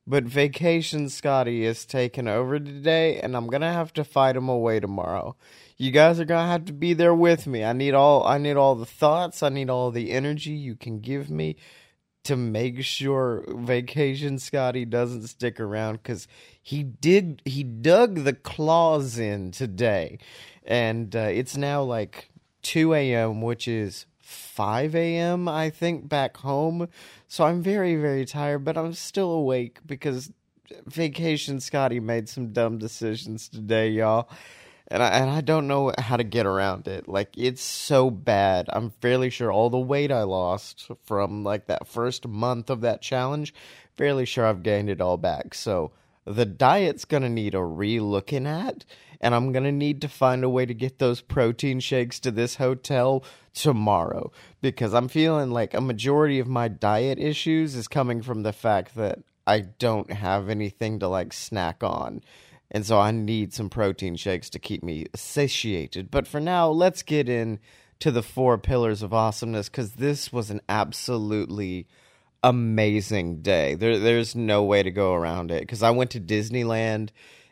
[0.06, 4.80] But Vacation Scotty is taking over today, and I'm gonna have to fight him away
[4.80, 5.36] tomorrow.
[5.78, 7.64] You guys are gonna have to be there with me.
[7.64, 11.00] I need all I need all the thoughts, I need all the energy you can
[11.00, 11.56] give me
[12.24, 16.28] to make sure Vacation Scotty doesn't stick around because
[16.62, 20.20] he did he dug the claws in today,
[20.64, 22.30] and uh, it's now like
[22.62, 26.88] 2 a.m., which is 5 a.m., I think, back home.
[27.32, 30.34] So I'm very, very tired, but I'm still awake because
[30.86, 34.30] Vacation Scotty made some dumb decisions today, y'all.
[34.90, 37.08] And I, and I don't know how to get around it.
[37.08, 38.66] Like, it's so bad.
[38.74, 43.02] I'm fairly sure all the weight I lost from, like, that first month of that
[43.02, 43.54] challenge,
[43.96, 45.54] fairly sure I've gained it all back.
[45.54, 45.94] So
[46.26, 48.84] the diet's going to need a re looking at.
[49.22, 52.32] And I'm going to need to find a way to get those protein shakes to
[52.32, 58.22] this hotel tomorrow because I'm feeling like a majority of my diet issues is coming
[58.22, 62.22] from the fact that I don't have anything to like snack on.
[62.70, 66.10] And so I need some protein shakes to keep me satiated.
[66.10, 67.60] But for now, let's get in
[68.00, 71.88] to the four pillars of awesomeness because this was an absolutely
[72.44, 73.76] amazing day.
[73.76, 77.10] There, there's no way to go around it because I went to Disneyland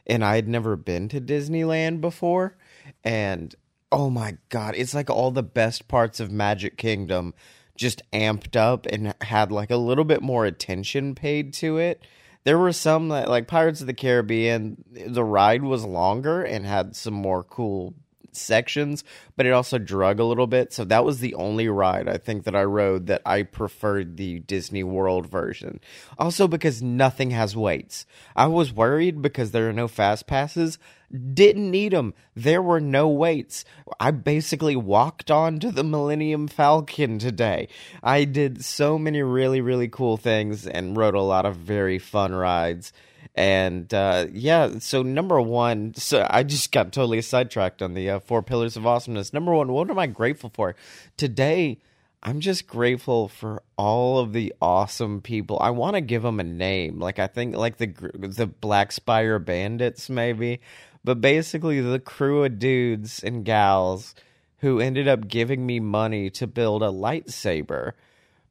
[0.07, 2.57] and I had never been to Disneyland before.
[3.03, 3.53] And
[3.91, 7.33] oh my God, it's like all the best parts of Magic Kingdom
[7.75, 12.05] just amped up and had like a little bit more attention paid to it.
[12.43, 16.95] There were some that, like Pirates of the Caribbean, the ride was longer and had
[16.95, 17.93] some more cool
[18.35, 19.03] sections,
[19.35, 20.73] but it also drug a little bit.
[20.73, 24.39] So that was the only ride I think that I rode that I preferred the
[24.39, 25.79] Disney World version.
[26.17, 28.05] Also because nothing has waits.
[28.35, 30.77] I was worried because there are no fast passes.
[31.11, 32.13] Didn't need them.
[32.35, 33.65] There were no waits.
[33.99, 37.67] I basically walked on to the Millennium Falcon today.
[38.03, 42.33] I did so many really, really cool things and rode a lot of very fun
[42.33, 42.93] rides.
[43.39, 48.19] And uh, yeah, so number one, so I just got totally sidetracked on the uh,
[48.19, 49.31] four pillars of awesomeness.
[49.31, 50.75] Number one, what am I grateful for
[51.15, 51.77] today?
[52.21, 55.57] I'm just grateful for all of the awesome people.
[55.61, 59.39] I want to give them a name, like I think like the the Black Spire
[59.39, 60.59] Bandits, maybe,
[61.05, 64.15] but basically the crew of dudes and gals
[64.57, 67.93] who ended up giving me money to build a lightsaber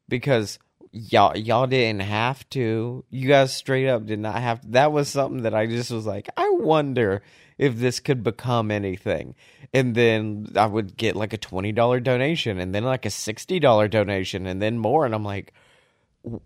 [0.09, 0.59] because
[0.93, 3.05] y'all y'all didn't have to.
[3.11, 4.69] You guys straight up did not have to.
[4.69, 7.23] That was something that I just was like, I wonder
[7.59, 9.35] if this could become anything.
[9.75, 14.47] And then I would get like a $20 donation and then like a $60 donation
[14.47, 15.53] and then more and I'm like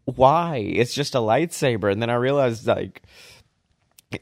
[0.05, 0.57] why?
[0.57, 3.03] It's just a lightsaber and then I realized like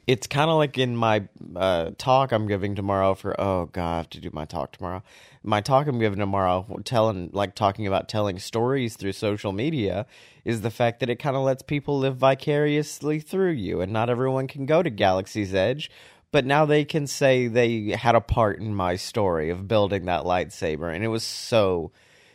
[0.07, 3.97] it's kind of like in my uh, talk I'm giving tomorrow for oh god, I
[3.99, 5.03] have to do my talk tomorrow.
[5.42, 10.07] My talk I'm giving tomorrow, telling like talking about telling stories through social media,
[10.44, 14.11] is the fact that it kind of lets people live vicariously through you, and not
[14.11, 15.90] everyone can go to Galaxy's Edge,
[16.31, 20.24] but now they can say they had a part in my story of building that
[20.24, 21.92] lightsaber, and it was so.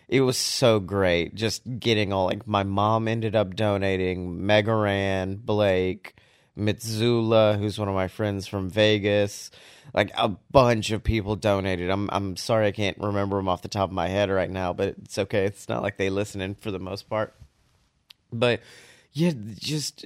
[0.08, 6.14] It was so great just getting all like my mom ended up donating Megaran, Blake,
[6.58, 9.52] Mitsula, who's one of my friends from Vegas.
[9.94, 11.90] Like a bunch of people donated.
[11.90, 14.74] I'm I'm sorry I can't remember them off the top of my head right now,
[14.74, 15.46] but it's okay.
[15.46, 17.34] It's not like they listen in for the most part.
[18.32, 18.62] But
[19.14, 20.06] yeah, just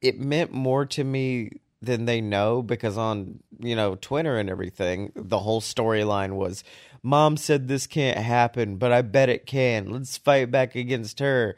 [0.00, 5.12] it meant more to me than they know because on you know Twitter and everything,
[5.14, 6.64] the whole storyline was,
[7.02, 9.90] "Mom said this can't happen, but I bet it can.
[9.90, 11.56] Let's fight back against her."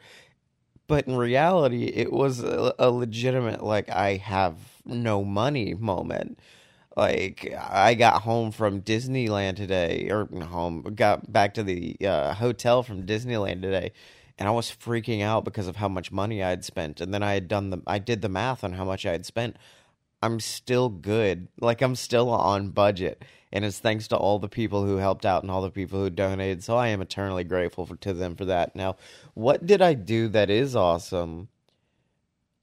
[0.87, 6.39] But in reality it was a, a, legitimate like i have no money moment.
[6.95, 12.83] Like i got home from disneyland today or home got back to the uh, hotel
[12.83, 13.91] from disneyland today
[14.37, 17.21] and i was freaking out because of how much money i had spent and then
[17.21, 19.57] i had done the i did the math on how much i had spent.
[20.23, 21.49] I'm still good.
[21.59, 23.23] Like i'm still on budget
[23.55, 26.09] and it's thanks to all the people who helped out and all the people who
[26.09, 26.61] donated.
[26.61, 28.75] So I am eternally grateful for, to them for that.
[28.75, 28.97] Now,
[29.33, 31.47] what did I do that is awesome?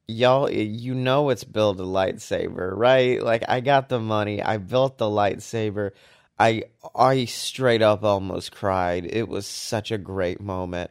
[0.07, 3.23] Y'all, you know it's build a lightsaber, right?
[3.23, 5.93] Like I got the money, I built the lightsaber.
[6.39, 9.07] I I straight up almost cried.
[9.07, 10.91] It was such a great moment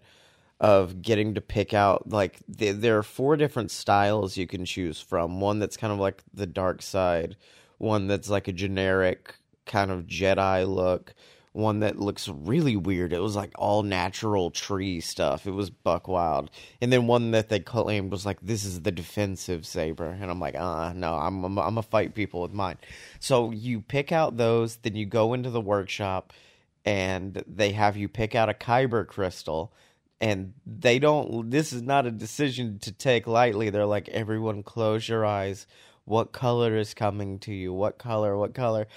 [0.59, 4.99] of getting to pick out like th- there are four different styles you can choose
[4.99, 5.39] from.
[5.39, 7.35] One that's kind of like the dark side,
[7.77, 9.35] one that's like a generic
[9.71, 11.13] kind of Jedi look.
[11.53, 13.11] One that looks really weird.
[13.11, 15.45] It was like all natural tree stuff.
[15.45, 16.49] It was buck wild.
[16.79, 20.17] And then one that they claimed was like, this is the defensive saber.
[20.21, 22.77] And I'm like, uh, no, I'm, I'm, I'm going to fight people with mine.
[23.19, 26.31] So you pick out those, then you go into the workshop
[26.85, 29.73] and they have you pick out a Kyber crystal
[30.21, 35.09] and they don't this is not a decision to take lightly they're like everyone close
[35.09, 35.65] your eyes
[36.05, 38.87] what color is coming to you what color what color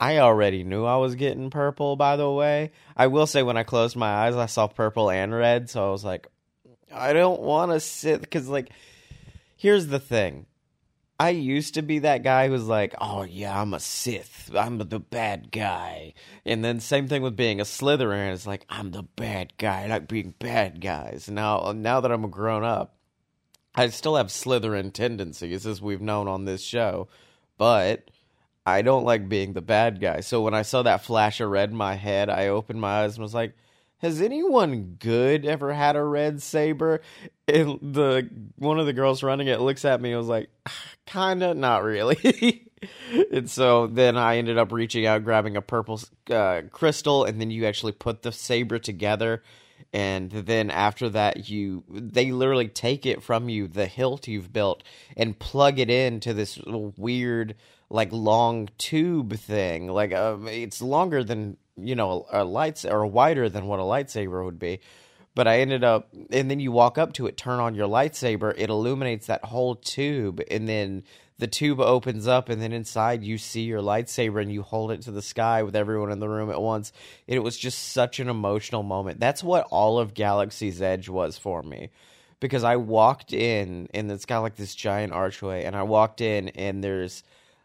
[0.00, 2.72] I already knew I was getting purple, by the way.
[2.96, 5.90] I will say when I closed my eyes, I saw purple and red, so I
[5.90, 6.26] was like,
[6.92, 8.22] I don't want to sit.
[8.22, 8.70] Because, like,
[9.58, 10.46] here's the thing
[11.18, 14.50] I used to be that guy who's like, oh, yeah, I'm a Sith.
[14.56, 16.14] I'm the bad guy.
[16.46, 18.32] And then, same thing with being a Slytherin.
[18.32, 19.82] It's like, I'm the bad guy.
[19.82, 21.28] I like being bad guys.
[21.28, 22.96] Now, now that I'm a grown up,
[23.74, 27.08] I still have Slytherin tendencies, as we've known on this show.
[27.58, 28.10] But
[28.66, 30.20] I don't like being the bad guy.
[30.20, 33.14] So when I saw that flash of red in my head, I opened my eyes
[33.14, 33.54] and was like,
[33.98, 37.00] has anyone good ever had a red saber?
[37.46, 40.48] And the one of the girls running it looks at me and was like,
[41.06, 42.70] kinda, not really.
[43.32, 47.50] and so then I ended up reaching out, grabbing a purple uh, crystal, and then
[47.50, 49.42] you actually put the saber together.
[49.92, 54.82] And then after that, you they literally take it from you, the hilt you've built,
[55.16, 57.56] and plug it into this weird,
[57.90, 59.88] like long tube thing.
[59.88, 63.82] Like uh, it's longer than you know a, a lights or wider than what a
[63.82, 64.80] lightsaber would be.
[65.34, 68.52] But I ended up, and then you walk up to it, turn on your lightsaber,
[68.56, 71.04] it illuminates that whole tube, and then
[71.40, 75.02] the tube opens up and then inside you see your lightsaber and you hold it
[75.02, 76.92] to the sky with everyone in the room at once.
[77.26, 79.20] It was just such an emotional moment.
[79.20, 81.90] That's what all of Galaxy's Edge was for me.
[82.40, 86.50] Because I walked in and it's got like this giant archway and I walked in
[86.50, 87.22] and there's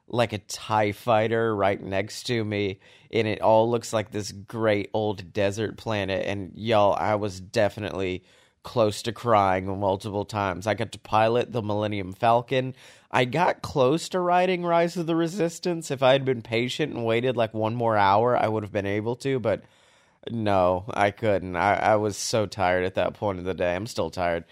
[0.08, 2.80] like a TIE fighter right next to me
[3.12, 8.24] and it all looks like this great old desert planet and y'all I was definitely
[8.66, 10.68] close to crying multiple times.
[10.68, 12.74] I got to pilot the Millennium Falcon.
[13.12, 15.92] I got close to riding Rise of the Resistance.
[15.92, 18.88] If I had been patient and waited like one more hour, I would have been
[18.88, 19.64] able to, but
[20.30, 21.56] no, I couldn't.
[21.56, 23.76] I, I was so tired at that point of the day.
[23.76, 24.44] I'm still tired.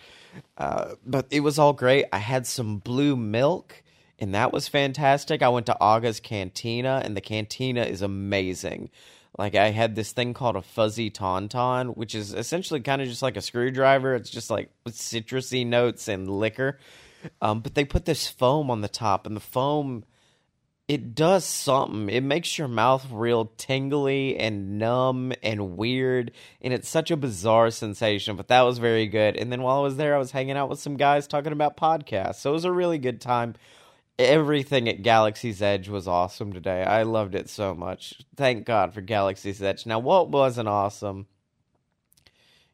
[0.58, 2.06] Uh, but it was all great.
[2.14, 3.83] I had some blue milk,
[4.24, 5.42] and that was fantastic.
[5.42, 8.90] I went to Oga's Cantina, and the cantina is amazing.
[9.38, 13.22] Like I had this thing called a fuzzy tauntaun, which is essentially kind of just
[13.22, 14.16] like a screwdriver.
[14.16, 16.80] It's just like with citrusy notes and liquor.
[17.42, 20.06] Um, but they put this foam on the top, and the foam
[20.88, 22.08] it does something.
[22.10, 27.72] It makes your mouth real tingly and numb and weird, and it's such a bizarre
[27.72, 28.38] sensation.
[28.38, 29.36] But that was very good.
[29.36, 31.76] And then while I was there, I was hanging out with some guys talking about
[31.76, 33.56] podcasts, so it was a really good time.
[34.20, 36.84] Everything at Galaxy's Edge was awesome today.
[36.84, 38.22] I loved it so much.
[38.36, 39.86] Thank God for Galaxy's Edge.
[39.86, 41.26] Now, what wasn't awesome?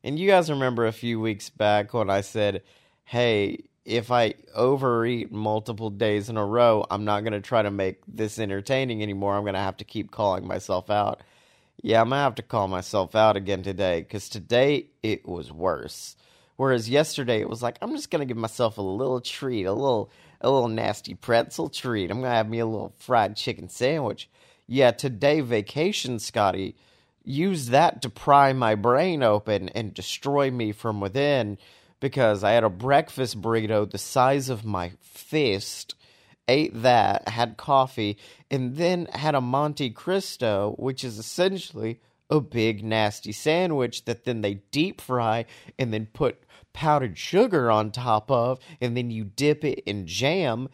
[0.04, 2.64] And you guys remember a few weeks back when I said,
[3.06, 7.72] "Hey, if I overeat multiple days in a row, I'm not going to try to
[7.72, 9.36] make this entertaining anymore.
[9.36, 11.22] I'm going to have to keep calling myself out.
[11.82, 15.52] Yeah, I'm going to have to call myself out again today because today it was
[15.52, 16.18] worse.
[16.58, 19.74] Whereas yesterday it was like, I'm just going to give myself a little treat, a
[19.74, 20.12] little
[20.42, 22.12] a little nasty pretzel treat.
[22.12, 24.30] I'm going to have me a little fried chicken sandwich.
[24.68, 26.76] Yeah, today vacation, Scotty,
[27.24, 31.58] use that to pry my brain open and destroy me from within
[32.00, 35.96] because I had a breakfast burrito the size of my fist,
[36.48, 38.18] ate that, had coffee,
[38.50, 44.42] and then had a Monte Cristo, which is essentially a big nasty sandwich that then
[44.42, 45.46] they deep fry
[45.78, 46.44] and then put
[46.74, 50.70] powdered sugar on top of, and then you dip it in jam.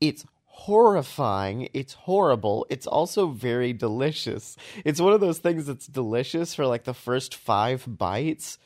[0.00, 1.68] It's horrifying.
[1.72, 2.66] It's horrible.
[2.68, 4.56] It's also very delicious.
[4.84, 8.58] It's one of those things that's delicious for like the first five bites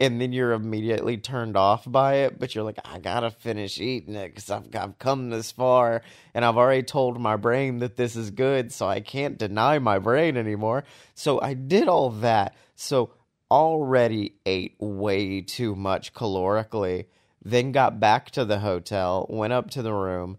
[0.00, 4.14] and then you're immediately turned off by it, but you're like, I gotta finish eating
[4.16, 6.02] it because I've, I've come this far
[6.34, 9.98] and I've already told my brain that this is good, so I can't deny my
[9.98, 10.84] brain anymore.
[11.14, 12.56] So I did all that.
[12.74, 13.10] So
[13.54, 17.06] already ate way too much calorically,
[17.42, 20.38] then got back to the hotel, went up to the room,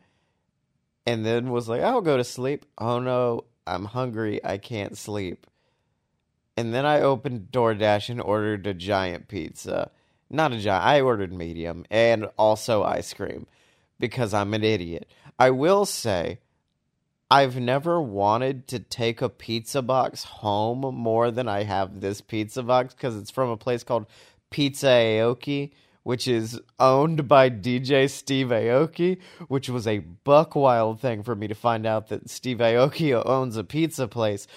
[1.06, 2.66] and then was like, I'll go to sleep.
[2.78, 4.44] Oh no, I'm hungry.
[4.44, 5.48] I can't sleep
[6.58, 9.92] and then I opened DoorDash and ordered a giant pizza.
[10.30, 13.48] Not a giant, I ordered medium and also ice cream
[14.00, 15.10] because I'm an idiot.
[15.38, 16.40] I will say,
[17.30, 22.62] I've never wanted to take a pizza box home more than I have this pizza
[22.62, 24.06] box because it's from a place called
[24.52, 25.72] Pizza Aoki,
[26.04, 31.48] which is owned by DJ Steve Aoki, which was a buck wild thing for me
[31.48, 34.48] to find out that Steve Aoki owns a pizza place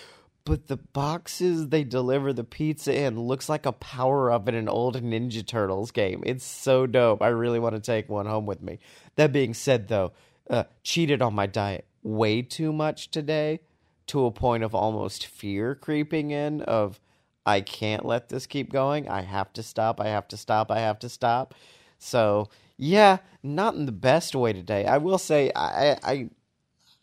[0.49, 4.67] but the boxes they deliver the pizza in looks like a power up in an
[4.67, 6.23] old Ninja Turtles game.
[6.25, 7.21] It's so dope.
[7.21, 8.79] I really want to take one home with me.
[9.17, 10.13] That being said, though,
[10.49, 13.61] uh, cheated on my diet way too much today
[14.07, 17.01] to a point of almost fear creeping in of
[17.47, 19.09] I can't let this keep going.
[19.09, 20.01] I have to stop.
[20.01, 20.71] I have to stop.
[20.71, 21.55] I have to stop.
[21.99, 24.85] So yeah, not in the best way today.
[24.85, 26.31] I will say I I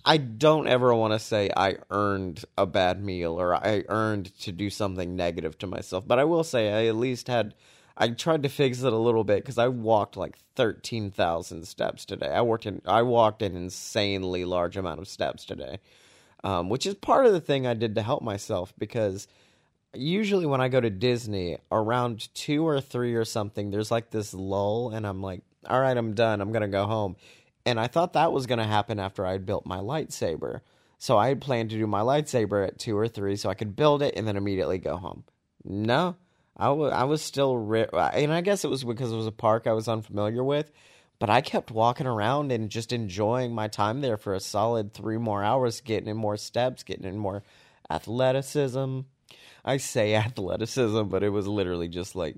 [0.05, 4.51] I don't ever want to say I earned a bad meal or I earned to
[4.51, 7.55] do something negative to myself, but I will say I at least had.
[7.97, 12.05] I tried to fix it a little bit because I walked like thirteen thousand steps
[12.05, 12.29] today.
[12.29, 12.81] I worked in.
[12.85, 15.79] I walked an insanely large amount of steps today,
[16.43, 19.27] um, which is part of the thing I did to help myself because
[19.93, 24.33] usually when I go to Disney around two or three or something, there's like this
[24.33, 26.41] lull, and I'm like, all right, I'm done.
[26.41, 27.15] I'm gonna go home
[27.65, 30.61] and I thought that was to happen after I had built my lightsaber.
[30.97, 33.75] So I had planned to do my lightsaber at two or three so I could
[33.75, 35.23] build it and then immediately go home.
[35.63, 36.15] No,
[36.57, 39.67] I was I was still and I guess it was because it was a park
[39.67, 40.71] I was unfamiliar with,
[41.19, 45.17] but I kept walking around and just enjoying my time there for a solid three
[45.17, 47.43] more hours, getting in more steps, getting in more
[47.89, 49.01] athleticism.
[49.65, 52.35] I say athleticism, but it was literally just like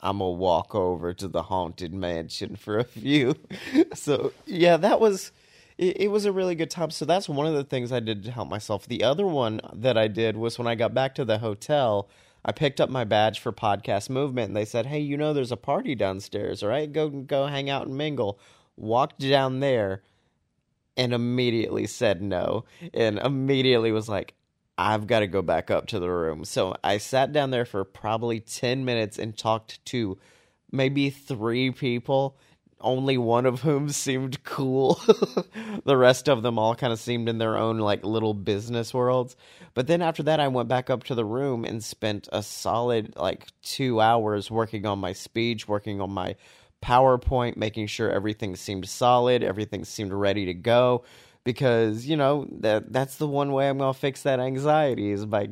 [0.00, 3.36] I'm gonna walk over to the haunted mansion for a few.
[3.94, 5.32] so yeah, that was
[5.78, 6.90] it, it, was a really good time.
[6.90, 8.86] So that's one of the things I did to help myself.
[8.86, 12.08] The other one that I did was when I got back to the hotel.
[12.46, 15.52] I picked up my badge for podcast movement, and they said, "Hey, you know, there's
[15.52, 16.62] a party downstairs.
[16.62, 18.38] All right, go go hang out and mingle."
[18.78, 20.02] Walked down there,
[20.96, 24.34] and immediately said no, and immediately was like,
[24.78, 26.44] I've got to go back up to the room.
[26.44, 30.18] So I sat down there for probably 10 minutes and talked to
[30.70, 32.36] maybe three people,
[32.80, 35.00] only one of whom seemed cool.
[35.84, 39.36] the rest of them all kind of seemed in their own like little business worlds.
[39.74, 43.14] But then after that, I went back up to the room and spent a solid
[43.16, 46.36] like two hours working on my speech, working on my
[46.82, 51.04] PowerPoint, making sure everything seemed solid, everything seemed ready to go
[51.46, 55.48] because you know that that's the one way I'm gonna fix that anxiety is by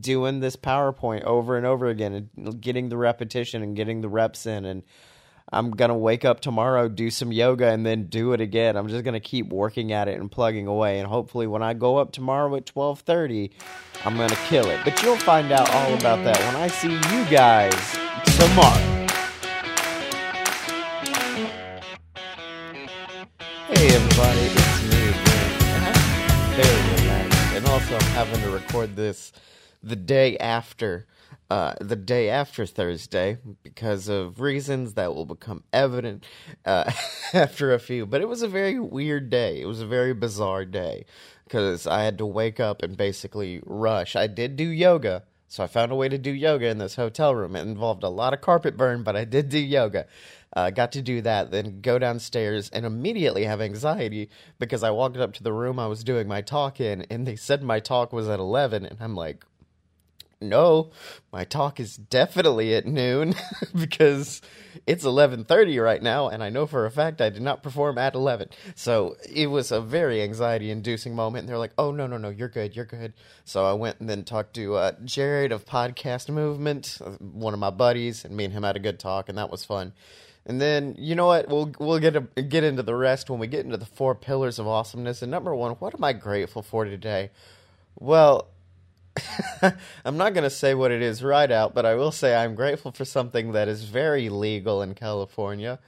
[0.00, 4.46] doing this PowerPoint over and over again and getting the repetition and getting the reps
[4.46, 4.84] in and
[5.52, 8.76] I'm gonna wake up tomorrow, do some yoga, and then do it again.
[8.76, 11.96] I'm just gonna keep working at it and plugging away, and hopefully, when I go
[11.96, 13.50] up tomorrow at 12:30,
[14.04, 14.78] I'm gonna kill it.
[14.84, 17.74] But you'll find out all about that when I see you guys
[18.38, 18.78] tomorrow.
[23.66, 25.50] Hey everybody, it's me again.
[26.54, 27.38] Very relaxed.
[27.56, 29.32] And also I'm having to record this
[29.82, 31.08] the day after
[31.50, 36.24] uh, the day after Thursday because of reasons that will become evident
[36.64, 36.90] uh,
[37.34, 38.06] after a few.
[38.06, 39.60] But it was a very weird day.
[39.60, 41.06] It was a very bizarre day
[41.44, 44.14] because I had to wake up and basically rush.
[44.14, 47.34] I did do yoga, so I found a way to do yoga in this hotel
[47.34, 47.56] room.
[47.56, 50.06] It involved a lot of carpet burn, but I did do yoga.
[50.54, 55.16] Uh, got to do that, then go downstairs and immediately have anxiety because I walked
[55.16, 58.12] up to the room I was doing my talk in, and they said my talk
[58.12, 59.44] was at 11, and I'm like,
[60.40, 60.90] no,
[61.32, 63.34] my talk is definitely at noon
[63.74, 64.40] because
[64.86, 68.14] it's 11:30 right now and I know for a fact I did not perform at
[68.14, 68.48] 11.
[68.74, 72.30] So, it was a very anxiety inducing moment and they're like, "Oh, no, no, no,
[72.30, 72.74] you're good.
[72.74, 73.12] You're good."
[73.44, 77.60] So, I went and then talked to uh, Jared of Podcast Movement, uh, one of
[77.60, 79.92] my buddies, and me and him had a good talk and that was fun.
[80.46, 81.48] And then you know what?
[81.48, 84.58] We'll we'll get a, get into the rest when we get into the four pillars
[84.58, 85.20] of awesomeness.
[85.20, 87.30] And number one, what am I grateful for today?
[87.98, 88.48] Well,
[90.04, 92.54] I'm not going to say what it is right out, but I will say I'm
[92.54, 95.78] grateful for something that is very legal in California.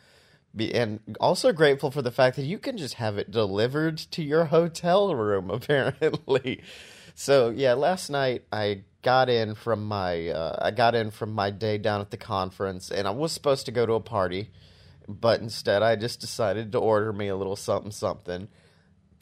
[0.55, 4.23] Be, and also grateful for the fact that you can just have it delivered to
[4.23, 6.63] your hotel room, apparently.
[7.15, 11.51] So yeah, last night I got in from my uh, I got in from my
[11.51, 14.51] day down at the conference, and I was supposed to go to a party,
[15.09, 18.49] but instead I just decided to order me a little something something.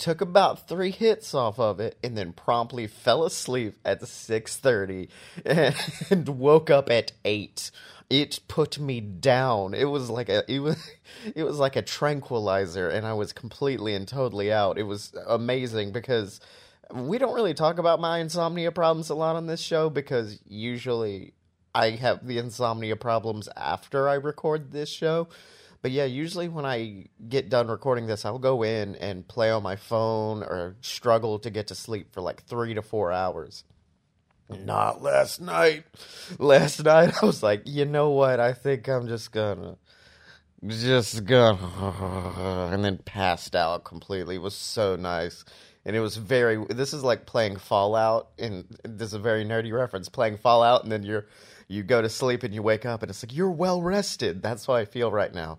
[0.00, 5.10] Took about three hits off of it, and then promptly fell asleep at six thirty,
[5.44, 7.70] and woke up at eight.
[8.08, 9.74] It put me down.
[9.74, 10.90] It was like a it was
[11.36, 14.78] it was like a tranquilizer, and I was completely and totally out.
[14.78, 16.40] It was amazing because
[16.94, 21.34] we don't really talk about my insomnia problems a lot on this show because usually
[21.74, 25.28] I have the insomnia problems after I record this show.
[25.82, 29.62] But yeah, usually when I get done recording this, I'll go in and play on
[29.62, 33.64] my phone or struggle to get to sleep for like three to four hours.
[34.48, 35.84] Not last night.
[36.38, 38.40] Last night, I was like, you know what?
[38.40, 39.76] I think I'm just gonna.
[40.66, 42.70] Just gonna.
[42.72, 44.36] And then passed out completely.
[44.36, 45.44] It was so nice
[45.84, 46.62] and it was very.
[46.68, 50.08] This is like playing Fallout, and this is a very nerdy reference.
[50.08, 51.26] Playing Fallout, and then you're
[51.68, 54.42] you go to sleep and you wake up, and it's like you're well rested.
[54.42, 55.58] That's how I feel right now,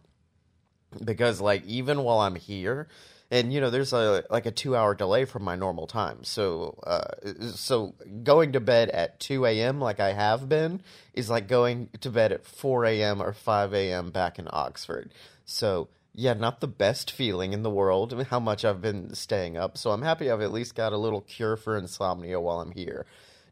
[1.03, 2.87] because like even while I'm here,
[3.29, 6.77] and you know there's a like a two hour delay from my normal time so
[6.85, 10.81] uh, so going to bed at 2 a.m like i have been
[11.13, 15.13] is like going to bed at 4 a.m or 5 a.m back in oxford
[15.45, 19.77] so yeah, not the best feeling in the world how much I've been staying up.
[19.77, 23.05] So I'm happy I've at least got a little cure for insomnia while I'm here.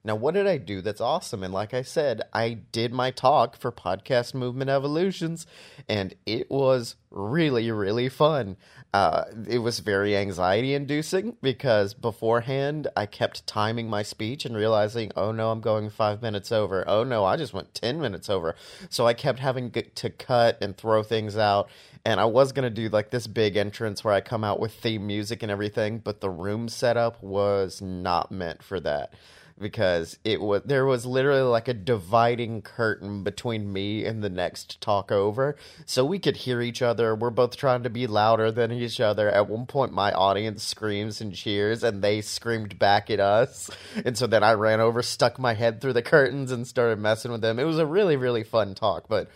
[0.03, 1.43] Now, what did I do that's awesome?
[1.43, 5.45] And like I said, I did my talk for Podcast Movement Evolutions,
[5.89, 8.55] and it was really, really fun.
[8.93, 15.11] Uh, it was very anxiety inducing because beforehand I kept timing my speech and realizing,
[15.15, 16.87] oh no, I'm going five minutes over.
[16.87, 18.55] Oh no, I just went 10 minutes over.
[18.89, 21.69] So I kept having to cut and throw things out.
[22.05, 24.73] And I was going to do like this big entrance where I come out with
[24.73, 29.13] theme music and everything, but the room setup was not meant for that
[29.59, 34.79] because it was there was literally like a dividing curtain between me and the next
[34.81, 35.55] talk over
[35.85, 37.15] so we could hear each other.
[37.15, 39.29] We're both trying to be louder than each other.
[39.29, 43.69] At one point my audience screams and cheers and they screamed back at us
[44.05, 47.31] and so then i ran over stuck my head through the curtains and started messing
[47.31, 47.59] with them.
[47.59, 49.29] It was a really really fun talk but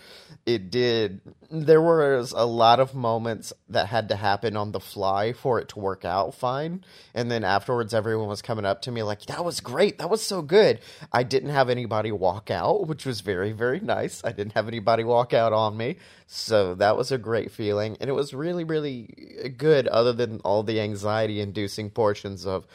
[0.45, 5.33] it did there was a lot of moments that had to happen on the fly
[5.33, 6.83] for it to work out fine.
[7.13, 9.99] And then afterwards everyone was coming up to me like that was great.
[9.99, 10.79] That was so good.
[11.11, 14.21] I didn't have anybody walk out which was very very nice.
[14.23, 15.97] I didn't have anybody walk out on me.
[16.25, 17.97] So that was a great feeling.
[18.01, 22.65] And it was really really good other than all the anxiety inducing portions of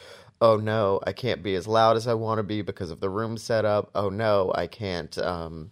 [0.41, 3.09] oh no i can't be as loud as i want to be because of the
[3.09, 3.91] room setup.
[3.93, 5.71] Oh no i can't um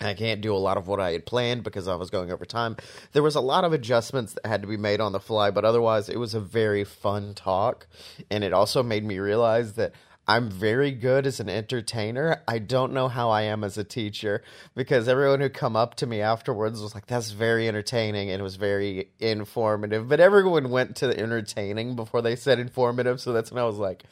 [0.00, 2.44] I can't do a lot of what I had planned because I was going over
[2.44, 2.76] time.
[3.12, 5.64] There was a lot of adjustments that had to be made on the fly, but
[5.64, 7.86] otherwise, it was a very fun talk.
[8.30, 9.92] And it also made me realize that
[10.28, 12.42] I'm very good as an entertainer.
[12.46, 14.44] I don't know how I am as a teacher
[14.76, 18.42] because everyone who come up to me afterwards was like, "That's very entertaining," and it
[18.44, 20.08] was very informative.
[20.08, 23.78] But everyone went to the entertaining before they said informative, so that's when I was
[23.78, 24.04] like,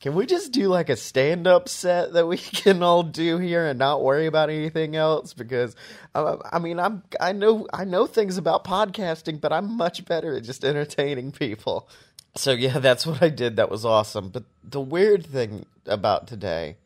[0.00, 3.66] can we just do like a stand up set that we can all do here
[3.66, 5.32] and not worry about anything else?
[5.32, 5.74] Because
[6.14, 10.36] uh, I mean, I'm I know I know things about podcasting, but I'm much better
[10.36, 11.88] at just entertaining people.
[12.36, 13.56] So yeah, that's what I did.
[13.56, 14.28] That was awesome.
[14.28, 16.76] But the weird thing about today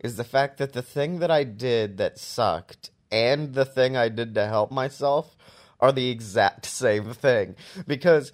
[0.00, 4.08] is the fact that the thing that I did that sucked and the thing I
[4.08, 5.36] did to help myself
[5.84, 7.54] are the exact same thing
[7.86, 8.32] because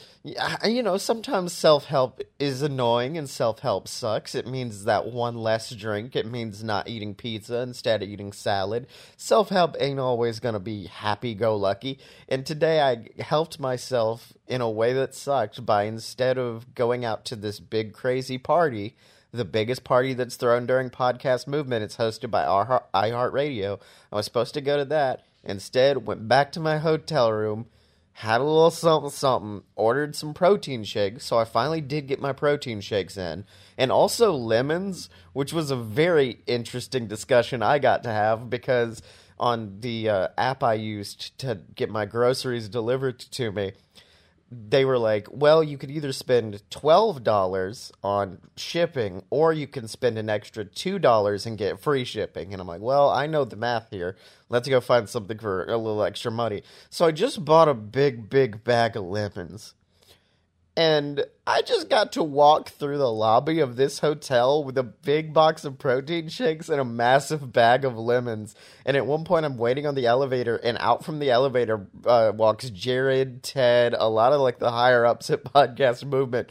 [0.64, 6.14] you know sometimes self-help is annoying and self-help sucks it means that one less drink
[6.14, 8.86] it means not eating pizza instead of eating salad
[9.16, 11.98] self-help ain't always going to be happy-go-lucky
[12.28, 17.24] and today i helped myself in a way that sucked by instead of going out
[17.24, 18.94] to this big crazy party
[19.32, 21.84] the biggest party that's thrown during podcast movement.
[21.84, 23.78] It's hosted by iHeartRadio.
[24.10, 25.22] I was supposed to go to that.
[25.44, 27.66] Instead, went back to my hotel room,
[28.12, 31.24] had a little something something, ordered some protein shakes.
[31.24, 33.44] So I finally did get my protein shakes in,
[33.78, 39.00] and also lemons, which was a very interesting discussion I got to have because
[39.38, 43.72] on the uh, app I used to get my groceries delivered to me
[44.50, 50.18] they were like, well, you could either spend $12 on shipping or you can spend
[50.18, 52.52] an extra $2 and get free shipping.
[52.52, 54.16] And I'm like, well, I know the math here.
[54.48, 56.62] Let's go find something for a little extra money.
[56.88, 59.74] So I just bought a big, big bag of lemons
[60.76, 65.34] and I just got to walk through the lobby of this hotel with a big
[65.34, 68.54] box of protein shakes and a massive bag of lemons.
[68.86, 72.32] And at one point, I'm waiting on the elevator, and out from the elevator uh,
[72.34, 76.50] walks Jared, Ted, a lot of like the higher ups at Podcast Movement.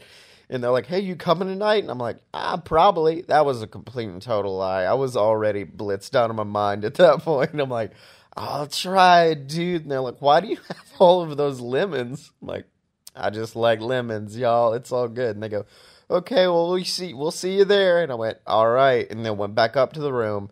[0.50, 3.66] And they're like, "Hey, you coming tonight?" And I'm like, "Ah, probably." That was a
[3.66, 4.82] complete and total lie.
[4.82, 7.58] I was already blitzed out of my mind at that point.
[7.58, 7.92] I'm like,
[8.36, 12.48] "I'll try, dude." And they're like, "Why do you have all of those lemons?" I'm
[12.48, 12.66] like,
[13.14, 14.72] I just like lemons, y'all.
[14.72, 15.36] It's all good.
[15.36, 15.66] And they go,
[16.10, 18.02] okay, well we see we'll see you there.
[18.02, 20.50] And I went, all right, and then went back up to the room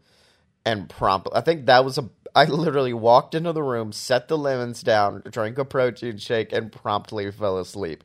[0.65, 4.39] and promptly I think that was a I literally walked into the room, set the
[4.39, 8.05] lemons down, drank a protein shake, and promptly fell asleep.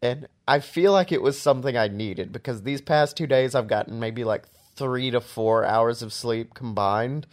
[0.00, 3.68] And I feel like it was something I needed because these past two days I've
[3.68, 4.44] gotten maybe like
[4.76, 7.26] three to four hours of sleep combined.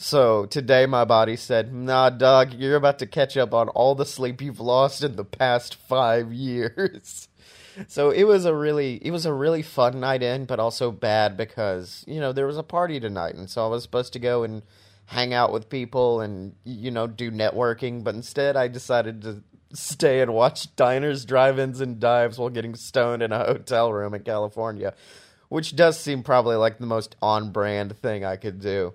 [0.00, 4.06] So today my body said, nah, dog, you're about to catch up on all the
[4.06, 7.26] sleep you've lost in the past five years.
[7.88, 11.36] so it was a really it was a really fun night in, but also bad
[11.36, 14.44] because, you know, there was a party tonight and so I was supposed to go
[14.44, 14.62] and
[15.06, 19.42] hang out with people and you know, do networking, but instead I decided to
[19.72, 24.22] stay and watch diners, drive-ins and dives while getting stoned in a hotel room in
[24.22, 24.94] California,
[25.48, 28.94] which does seem probably like the most on-brand thing I could do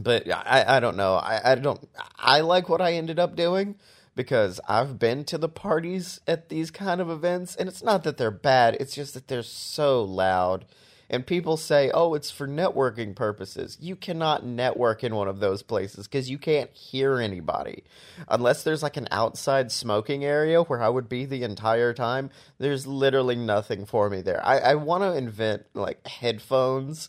[0.00, 1.14] but I, I don't know.
[1.14, 1.88] I, I don't.
[2.18, 3.76] I like what I ended up doing
[4.14, 8.16] because I've been to the parties at these kind of events, and it's not that
[8.16, 8.76] they're bad.
[8.80, 10.66] It's just that they're so loud,
[11.08, 15.62] and people say, "Oh, it's for networking purposes." You cannot network in one of those
[15.62, 17.84] places because you can't hear anybody
[18.28, 22.28] unless there's like an outside smoking area where I would be the entire time.
[22.58, 24.44] There's literally nothing for me there.
[24.44, 27.08] I, I want to invent like headphones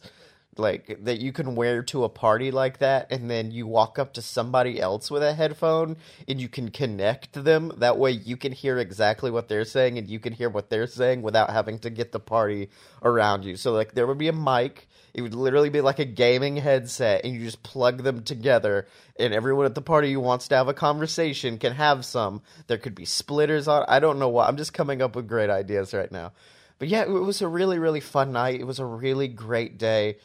[0.60, 4.14] like that you can wear to a party like that and then you walk up
[4.14, 5.98] to somebody else with a headphone
[6.28, 7.72] and you can connect them.
[7.78, 10.88] That way you can hear exactly what they're saying and you can hear what they're
[10.88, 12.70] saying without having to get the party
[13.04, 13.56] around you.
[13.56, 14.88] So like there would be a mic.
[15.14, 18.88] It would literally be like a gaming headset and you just plug them together
[19.20, 22.42] and everyone at the party who wants to have a conversation can have some.
[22.68, 25.50] There could be splitters on i don't know what i'm just coming up with great
[25.50, 26.34] ideas right now.
[26.80, 28.60] But yeah, it was a really, really fun night.
[28.60, 30.18] It was a really great day.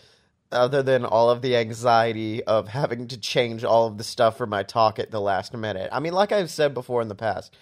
[0.53, 4.46] Other than all of the anxiety of having to change all of the stuff for
[4.46, 5.88] my talk at the last minute.
[5.92, 7.57] I mean, like I've said before in the past,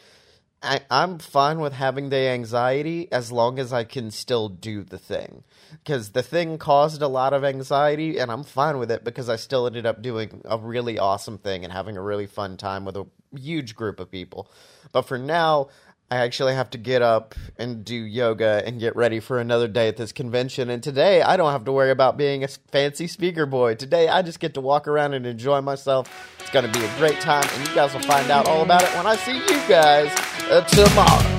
[0.63, 4.99] I, I'm fine with having the anxiety as long as I can still do the
[4.99, 5.45] thing.
[5.71, 9.37] Because the thing caused a lot of anxiety, and I'm fine with it because I
[9.37, 12.97] still ended up doing a really awesome thing and having a really fun time with
[12.97, 14.51] a huge group of people.
[14.93, 15.69] But for now,
[16.13, 19.87] I actually have to get up and do yoga and get ready for another day
[19.87, 20.69] at this convention.
[20.69, 23.77] And today, I don't have to worry about being a fancy speaker boy.
[23.77, 26.37] Today, I just get to walk around and enjoy myself.
[26.41, 28.83] It's going to be a great time, and you guys will find out all about
[28.83, 30.11] it when I see you guys
[30.51, 31.37] uh, tomorrow.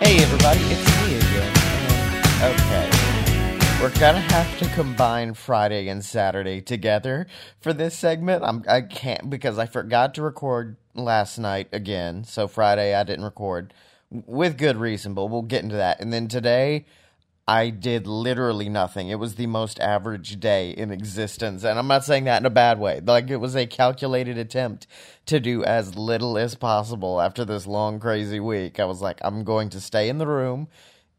[0.00, 0.83] Hey, everybody,
[3.84, 7.26] We're gonna have to combine Friday and Saturday together
[7.60, 8.42] for this segment.
[8.42, 12.24] I'm I can't because I forgot to record last night again.
[12.24, 13.74] So Friday I didn't record
[14.08, 16.00] with good reason, but we'll get into that.
[16.00, 16.86] And then today
[17.46, 19.10] I did literally nothing.
[19.10, 21.62] It was the most average day in existence.
[21.62, 23.02] And I'm not saying that in a bad way.
[23.04, 24.86] Like, it was a calculated attempt
[25.26, 28.80] to do as little as possible after this long, crazy week.
[28.80, 30.68] I was like, I'm going to stay in the room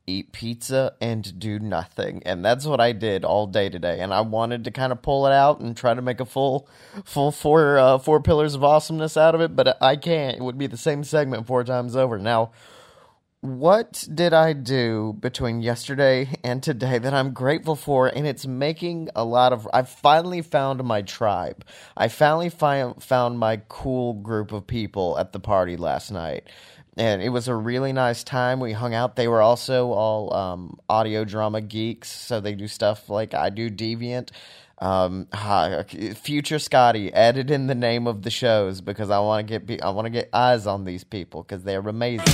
[0.08, 2.22] eat pizza and do nothing.
[2.26, 4.00] And that's what i did all day today.
[4.00, 6.68] And i wanted to kind of pull it out and try to make a full
[7.04, 10.38] full four uh, four pillars of awesomeness out of it but i can't.
[10.38, 12.18] It would be the same segment four times over.
[12.18, 12.52] Now
[13.42, 18.08] what did i do between yesterday and today that i'm grateful for?
[18.08, 21.64] And it's making a lot of i finally found my tribe.
[21.96, 26.48] I finally fi- found my cool group of people at the party last night
[26.98, 28.60] and it was a really nice time.
[28.60, 29.16] We hung out.
[29.16, 33.70] They were also all um, audio drama geeks, so they do stuff like I do
[33.70, 34.30] Deviant.
[34.80, 35.28] Um,
[36.16, 39.90] future Scotty added in the name of the shows because I want to get I
[39.90, 42.26] want to get eyes on these people because they're amazing.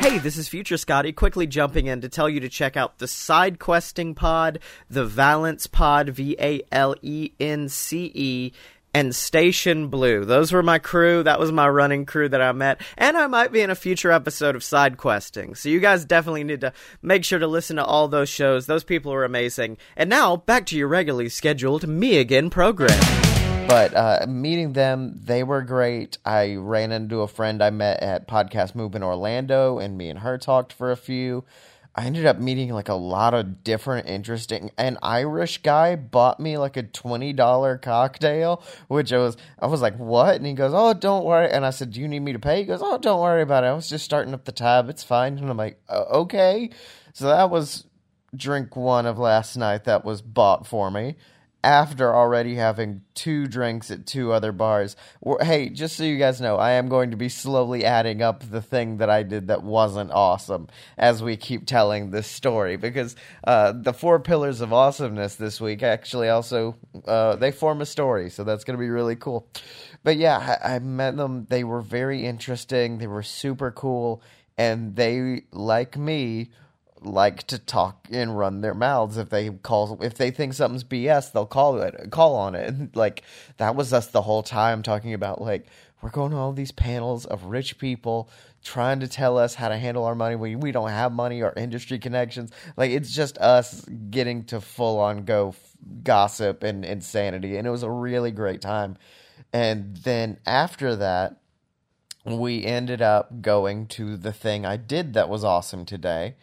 [0.00, 3.06] Hey, this is Future Scotty, quickly jumping in to tell you to check out the
[3.06, 8.52] Side Questing Pod, the Valence Pod, V A L E N C E,
[8.94, 10.24] and Station Blue.
[10.24, 11.22] Those were my crew.
[11.22, 12.80] That was my running crew that I met.
[12.96, 15.54] And I might be in a future episode of Side Questing.
[15.54, 16.72] So you guys definitely need to
[17.02, 18.66] make sure to listen to all those shows.
[18.66, 19.78] Those people are amazing.
[19.96, 23.00] And now, back to your regularly scheduled Me Again program.
[23.68, 26.18] But uh, meeting them, they were great.
[26.24, 30.18] I ran into a friend I met at Podcast Move in Orlando, and me and
[30.18, 31.44] her talked for a few.
[31.94, 36.56] I ended up meeting like a lot of different interesting an Irish guy bought me
[36.56, 40.36] like a twenty dollar cocktail, which I was I was like, What?
[40.36, 42.58] And he goes, Oh, don't worry and I said, Do you need me to pay?
[42.60, 43.68] He goes, Oh, don't worry about it.
[43.68, 45.36] I was just starting up the tab, it's fine.
[45.38, 46.70] And I'm like, Okay.
[47.12, 47.84] So that was
[48.36, 51.16] drink one of last night that was bought for me
[51.62, 54.96] after already having two drinks at two other bars.
[55.40, 58.62] Hey, just so you guys know, I am going to be slowly adding up the
[58.62, 63.72] thing that I did that wasn't awesome as we keep telling this story because uh,
[63.72, 68.42] the four pillars of awesomeness this week actually also uh, they form a story, so
[68.42, 69.46] that's going to be really cool.
[70.02, 71.46] But yeah, I, I met them.
[71.50, 72.98] They were very interesting.
[72.98, 74.22] They were super cool,
[74.56, 76.50] and they like me
[77.02, 79.16] like to talk and run their mouths.
[79.16, 82.68] If they call if they think something's BS they'll call it call on it.
[82.68, 83.22] And like
[83.56, 85.66] that was us the whole time talking about like
[86.02, 88.30] we're going to all these panels of rich people
[88.62, 91.52] trying to tell us how to handle our money when we don't have money or
[91.56, 92.50] industry connections.
[92.76, 97.56] Like it's just us getting to full on go f- gossip and insanity.
[97.56, 98.96] And it was a really great time.
[99.52, 101.36] And then after that
[102.24, 106.34] we ended up going to the thing I did that was awesome today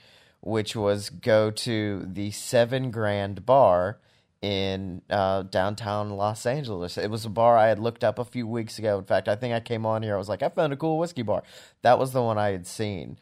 [0.41, 3.99] which was go to the Seven Grand Bar
[4.41, 6.97] in uh, downtown Los Angeles.
[6.97, 8.99] It was a bar I had looked up a few weeks ago.
[8.99, 10.15] In fact, I think I came on here.
[10.15, 11.43] I was like, I found a cool whiskey bar.
[11.81, 13.17] That was the one I had seen,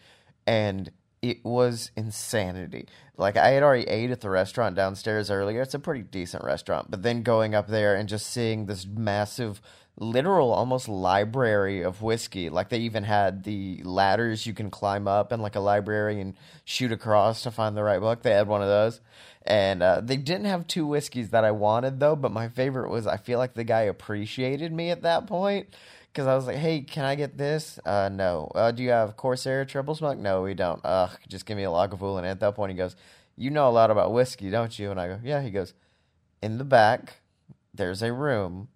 [0.45, 0.91] and
[1.29, 2.87] it was insanity.
[3.17, 5.61] Like I had already ate at the restaurant downstairs earlier.
[5.61, 9.61] It's a pretty decent restaurant, but then going up there and just seeing this massive
[9.97, 12.49] literal almost library of whiskey.
[12.49, 16.35] Like they even had the ladders you can climb up and like a library and
[16.65, 18.21] shoot across to find the right book.
[18.21, 19.01] They had one of those.
[19.47, 23.07] And uh, they didn't have two whiskeys that I wanted though, but my favorite was
[23.07, 25.67] I feel like the guy appreciated me at that point
[26.15, 28.49] because I was like, "Hey, can I get this?" Uh, no.
[28.55, 30.17] Uh, do you have Corsair Triple Smoke?
[30.17, 30.79] No, we don't.
[30.85, 32.19] Ugh, just give me a Lagavulin.
[32.19, 32.95] And at that point, he goes,
[33.35, 35.73] "You know a lot about whiskey, don't you?" And I go, "Yeah." He goes,
[36.41, 37.17] "In the back,
[37.73, 38.69] there's a room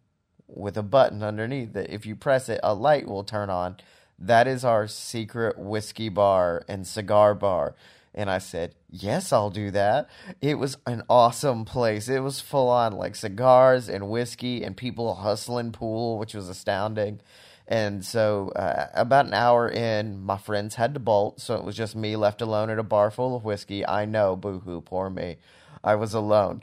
[0.48, 3.78] with a button underneath that if you press it, a light will turn on.
[4.18, 7.76] That is our secret whiskey bar and cigar bar.
[8.20, 10.10] And I said, Yes, I'll do that.
[10.42, 12.10] It was an awesome place.
[12.10, 17.22] It was full on like cigars and whiskey and people hustling pool, which was astounding.
[17.66, 21.78] And so, uh, about an hour in, my friends had to bolt, so it was
[21.78, 23.88] just me left alone at a bar full of whiskey.
[23.88, 25.38] I know, boo hoo, poor me.
[25.82, 26.62] I was alone.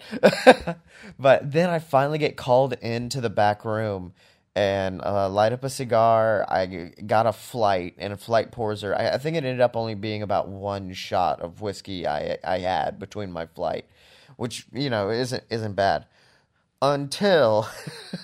[1.18, 4.12] but then I finally get called into the back room
[4.56, 6.46] and uh, light up a cigar.
[6.48, 9.94] I got a flight and a flight pours I, I think it ended up only
[9.94, 13.84] being about one shot of whiskey I I had between my flight,
[14.36, 16.06] which you know isn't isn't bad.
[16.82, 17.66] Until,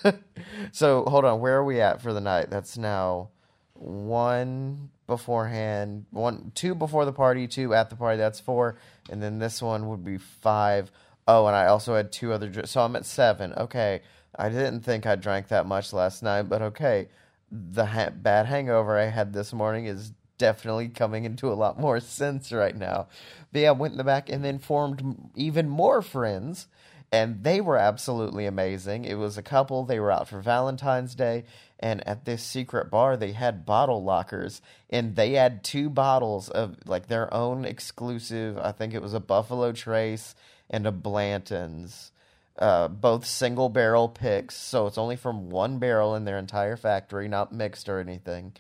[0.73, 2.51] so hold on, where are we at for the night?
[2.51, 3.31] That's now
[3.75, 8.17] one beforehand, one two before the party, two at the party.
[8.17, 8.79] That's four,
[9.11, 10.91] and then this one would be five.
[11.29, 12.67] Oh, and I also had two other.
[12.67, 13.53] So I'm at seven.
[13.55, 14.01] Okay,
[14.37, 17.09] I didn't think I drank that much last night, but okay.
[17.51, 22.01] The ha- bad hangover I had this morning is definitely coming into a lot more
[22.01, 23.09] sense right now.
[23.53, 26.67] But yeah, went in the back and then formed even more friends,
[27.13, 29.05] and they were absolutely amazing.
[29.05, 31.45] It was a couple, they were out for Valentine's Day,
[31.79, 36.77] and at this secret bar, they had bottle lockers, and they had two bottles of
[36.87, 40.35] like their own exclusive, I think it was a Buffalo Trace
[40.71, 42.13] and a Blanton's
[42.59, 47.29] uh, both single barrel picks, so it's only from one barrel in their entire factory,
[47.29, 48.53] not mixed or anything.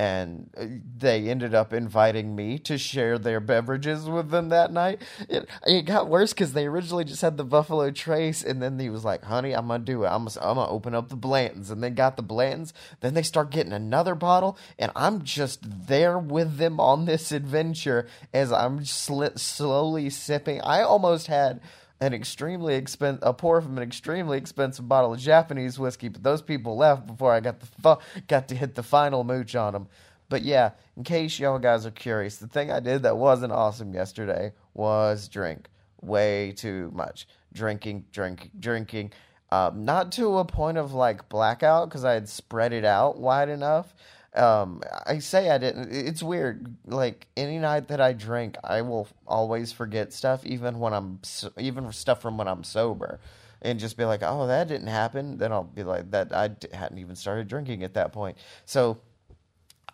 [0.00, 0.66] And uh,
[0.96, 5.02] they ended up inviting me to share their beverages with them that night.
[5.28, 8.90] It, it got worse because they originally just had the Buffalo Trace, and then he
[8.90, 10.08] was like, "Honey, I'm gonna do it.
[10.08, 12.72] I'm gonna, I'm gonna open up the Blantons." And they got the Blantons.
[13.00, 18.06] Then they start getting another bottle, and I'm just there with them on this adventure
[18.32, 20.60] as I'm sl- slowly sipping.
[20.60, 21.60] I almost had
[22.00, 26.42] an extremely expensive a pour from an extremely expensive bottle of Japanese whiskey, but those
[26.42, 29.88] people left before I got the fu- got to hit the final mooch on them.
[30.28, 33.94] But yeah, in case y'all guys are curious, the thing I did that wasn't awesome
[33.94, 35.68] yesterday was drink
[36.00, 37.26] way too much.
[37.52, 39.12] Drinking, drinking, drinking.
[39.50, 43.48] Um, not to a point of like blackout because I had spread it out wide
[43.48, 43.94] enough.
[44.38, 45.92] Um, I say I didn't.
[45.92, 46.76] It's weird.
[46.86, 51.20] Like any night that I drink, I will always forget stuff, even when I'm
[51.58, 53.20] even stuff from when I'm sober,
[53.62, 56.98] and just be like, "Oh, that didn't happen." Then I'll be like, "That I hadn't
[56.98, 58.98] even started drinking at that point." So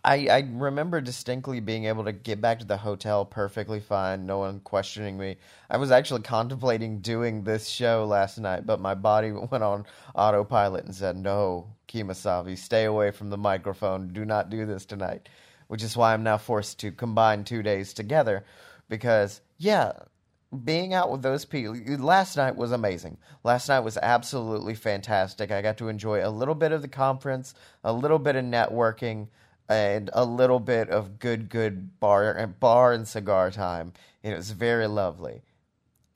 [0.05, 4.37] I, I remember distinctly being able to get back to the hotel perfectly fine, no
[4.37, 5.37] one questioning me.
[5.67, 10.85] I was actually contemplating doing this show last night, but my body went on autopilot
[10.85, 14.13] and said, No, Kemosabe, stay away from the microphone.
[14.13, 15.27] Do not do this tonight.
[15.69, 18.45] Which is why I'm now forced to combine two days together
[18.87, 19.93] because, yeah,
[20.63, 23.17] being out with those people last night was amazing.
[23.43, 25.49] Last night was absolutely fantastic.
[25.49, 29.29] I got to enjoy a little bit of the conference, a little bit of networking
[29.67, 33.93] and a little bit of good, good bar and bar and cigar time.
[34.23, 35.41] It was very lovely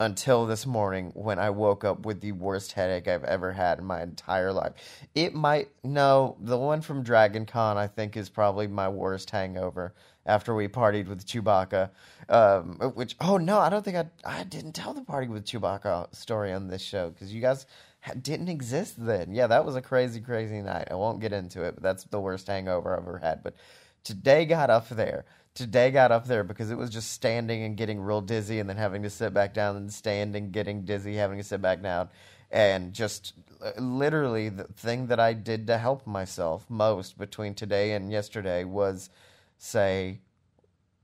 [0.02, 3.86] until this morning when I woke up with the worst headache I've ever had in
[3.86, 4.74] my entire life.
[5.14, 9.94] It might no, the one from Dragon Con I think is probably my worst hangover
[10.26, 11.90] after we partied with Chewbacca.
[12.30, 16.16] Um, which oh no, I don't think I I didn't tell the party with Chewbacca
[16.16, 17.66] story on this show because you guys
[18.14, 19.34] didn't exist then.
[19.34, 20.88] Yeah, that was a crazy, crazy night.
[20.92, 23.44] I won't get into it, but that's the worst hangover I've ever had.
[23.44, 23.56] But
[24.04, 25.26] today got up there.
[25.56, 28.78] Today got up there because it was just standing and getting real dizzy and then
[28.78, 32.10] having to sit back down and standing, getting dizzy, having to sit back down.
[32.52, 37.92] And just uh, literally the thing that I did to help myself most between today
[37.94, 39.10] and yesterday was
[39.58, 40.22] say,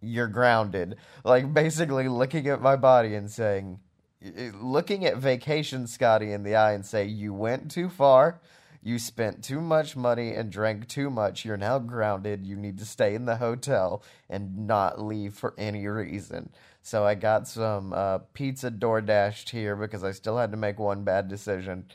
[0.01, 0.95] You're grounded.
[1.23, 3.79] Like basically looking at my body and saying,
[4.53, 8.39] looking at vacation Scotty in the eye and say, You went too far.
[8.81, 11.43] You spent too much money and drank too much.
[11.43, 12.45] You're now grounded.
[12.45, 16.51] You need to stay in the hotel and not leave for any reason.
[16.83, 20.77] So I got some uh, pizza door dashed here because I still had to make
[20.77, 21.85] one bad decision.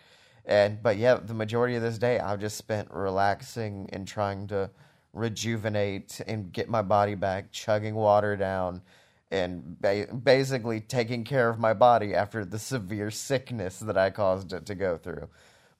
[0.44, 4.68] And but yeah, the majority of this day I've just spent relaxing and trying to
[5.12, 8.82] rejuvenate and get my body back, chugging water down,
[9.30, 14.52] and ba- basically taking care of my body after the severe sickness that I caused
[14.52, 15.28] it to go through.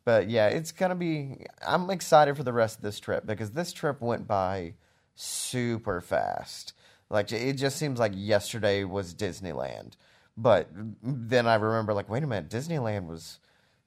[0.05, 1.47] But yeah, it's gonna be.
[1.67, 4.75] I'm excited for the rest of this trip because this trip went by
[5.15, 6.73] super fast.
[7.11, 9.93] Like it just seems like yesterday was Disneyland,
[10.37, 10.69] but
[11.03, 13.41] then I remember like, wait a minute, Disneyland was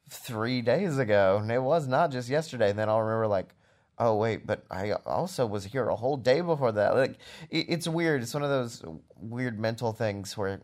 [0.10, 2.70] three days ago, and it was not just yesterday.
[2.70, 3.56] And then I'll remember like,
[4.00, 6.96] oh wait, but I also was here a whole day before that.
[6.96, 7.18] Like
[7.50, 8.22] it, it's weird.
[8.22, 8.84] It's one of those
[9.20, 10.62] weird mental things where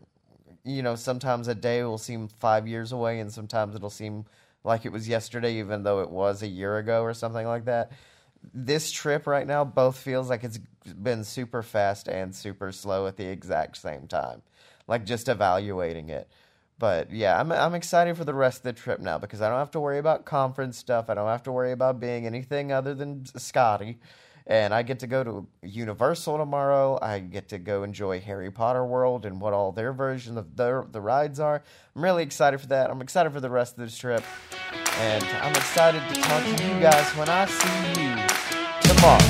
[0.64, 4.24] you know sometimes a day will seem five years away, and sometimes it'll seem
[4.64, 7.92] like it was yesterday, even though it was a year ago or something like that.
[8.54, 10.58] This trip right now both feels like it's
[11.02, 14.42] been super fast and super slow at the exact same time.
[14.86, 16.28] Like just evaluating it.
[16.80, 19.58] But yeah, I'm I'm excited for the rest of the trip now because I don't
[19.58, 21.10] have to worry about conference stuff.
[21.10, 23.98] I don't have to worry about being anything other than Scotty.
[24.46, 26.98] And I get to go to Universal tomorrow.
[27.00, 30.86] I get to go enjoy Harry Potter World and what all their version of their,
[30.90, 31.62] the rides are.
[31.94, 32.90] I'm really excited for that.
[32.90, 34.24] I'm excited for the rest of this trip.
[34.98, 38.16] And I'm excited to talk to you guys when I see you
[38.88, 39.20] tomorrow,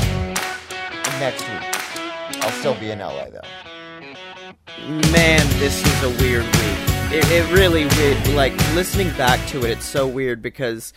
[1.18, 2.44] next week.
[2.44, 3.40] I'll still be in LA though.
[5.10, 6.89] Man, this is a weird week.
[7.12, 8.28] It, it really weird.
[8.36, 10.92] Like listening back to it, it's so weird because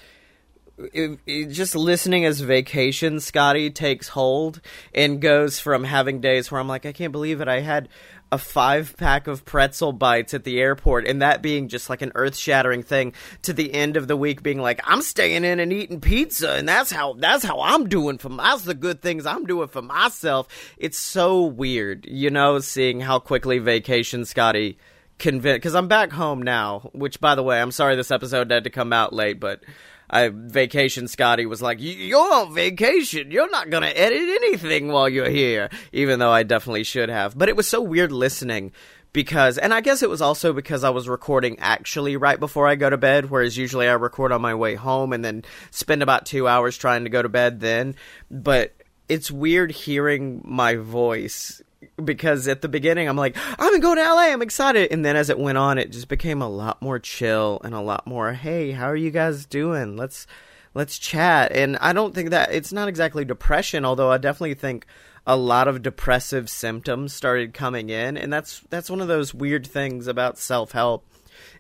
[0.78, 4.62] it, it, just listening as vacation Scotty takes hold
[4.94, 7.48] and goes from having days where I'm like, I can't believe it.
[7.48, 7.90] I had
[8.32, 12.12] a five pack of pretzel bites at the airport and that being just like an
[12.14, 15.74] earth shattering thing to the end of the week being like, I'm staying in and
[15.74, 19.46] eating pizza and that's how that's how I'm doing for that's the good things I'm
[19.48, 20.48] doing for myself.
[20.78, 24.78] It's so weird, you know, seeing how quickly vacation Scotty
[25.24, 26.92] convinced because I'm back home now.
[26.94, 29.64] Which, by the way, I'm sorry this episode had to come out late, but
[30.10, 33.32] I vacation Scotty was like, "You're on vacation.
[33.32, 37.36] You're not gonna edit anything while you're here," even though I definitely should have.
[37.36, 38.74] But it was so weird listening
[39.14, 42.76] because and I guess it was also because I was recording actually right before I
[42.76, 46.26] go to bed whereas usually I record on my way home and then spend about
[46.26, 47.96] 2 hours trying to go to bed then
[48.32, 48.74] but
[49.08, 51.62] it's weird hearing my voice
[52.04, 54.92] because at the beginning I'm like, I'm to go to LA, I'm excited.
[54.92, 57.82] And then as it went on, it just became a lot more chill and a
[57.82, 59.98] lot more, hey, how are you guys doing?
[59.98, 60.28] Let's
[60.74, 61.52] let's chat.
[61.52, 64.86] And I don't think that it's not exactly depression, although I definitely think
[65.26, 69.66] a lot of depressive symptoms started coming in, and that's that's one of those weird
[69.66, 71.06] things about self-help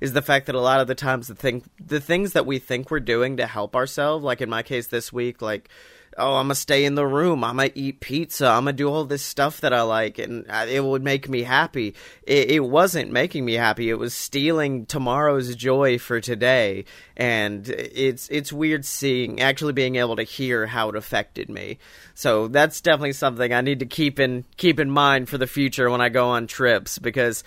[0.04, 2.60] is the fact that a lot of the times the thing the things that we
[2.60, 5.70] think we're doing to help ourselves, like in my case this week, like
[6.18, 7.41] oh, I'm gonna stay in the room.
[7.41, 8.47] I'm gonna eat pizza.
[8.47, 11.95] I'm gonna do all this stuff that I like, and it would make me happy.
[12.24, 13.89] It, it, wasn't making me happy.
[13.89, 16.84] It was stealing tomorrow's joy for today,
[17.16, 21.78] and it's it's weird seeing actually being able to hear how it affected me.
[22.14, 25.89] So that's definitely something I need to keep in keep in mind for the future
[25.89, 27.45] when I go on trips because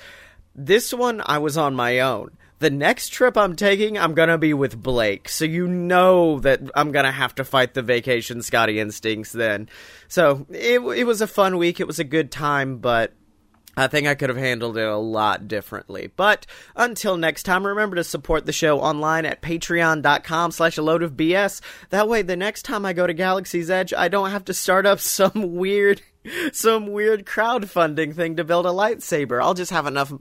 [0.54, 4.54] this one I was on my own the next trip I'm taking, I'm gonna be
[4.54, 5.28] with Blake.
[5.28, 9.68] So you know that I'm gonna have to fight the vacation Scotty instincts then.
[10.08, 11.80] So it, it was a fun week.
[11.80, 13.12] It was a good time, but
[13.78, 16.10] I think I could have handled it a lot differently.
[16.16, 16.46] But
[16.76, 21.12] until next time, remember to support the show online at patreon.com slash a load of
[21.12, 21.60] BS.
[21.90, 24.86] That way, the next time I go to Galaxy's Edge, I don't have to start
[24.86, 26.00] up some weird
[26.52, 29.42] some weird crowdfunding thing to build a lightsaber.
[29.42, 30.12] I'll just have enough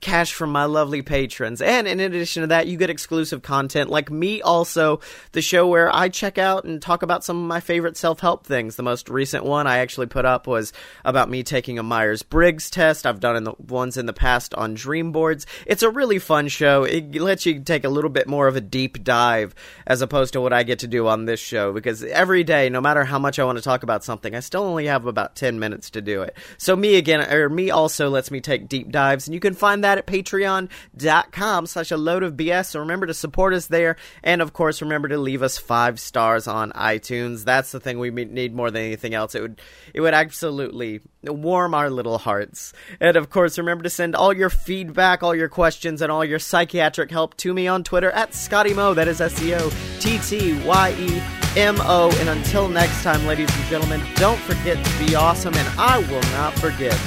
[0.00, 1.62] cash from my lovely patrons.
[1.62, 5.00] And in addition to that, you get exclusive content like me also,
[5.32, 8.76] the show where I check out and talk about some of my favorite self-help things.
[8.76, 10.72] The most recent one I actually put up was
[11.04, 13.06] about me taking a Myers-Briggs test.
[13.06, 15.46] I've done in the ones in the past on dream boards.
[15.66, 16.84] It's a really fun show.
[16.84, 19.54] It lets you take a little bit more of a deep dive
[19.86, 22.80] as opposed to what I get to do on this show because every day, no
[22.80, 25.51] matter how much I want to talk about something, I still only have about 10
[25.52, 26.36] 10 minutes to do it.
[26.58, 29.84] So me again, or me also lets me take deep dives, and you can find
[29.84, 32.66] that at patreon.com slash a load of BS.
[32.66, 36.46] So remember to support us there, and of course, remember to leave us five stars
[36.46, 37.44] on iTunes.
[37.44, 39.34] That's the thing we need more than anything else.
[39.34, 39.60] It would,
[39.94, 42.72] it would absolutely warm our little hearts.
[43.00, 46.38] And of course, remember to send all your feedback, all your questions, and all your
[46.38, 48.94] psychiatric help to me on Twitter at Scotty Mo.
[48.94, 51.22] That is S C O T T Y E
[51.56, 52.10] M O.
[52.20, 56.22] And until next time, ladies and gentlemen, don't forget to be awesome, and I will
[56.32, 56.98] not forget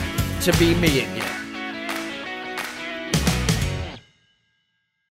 [0.42, 1.45] to be me again.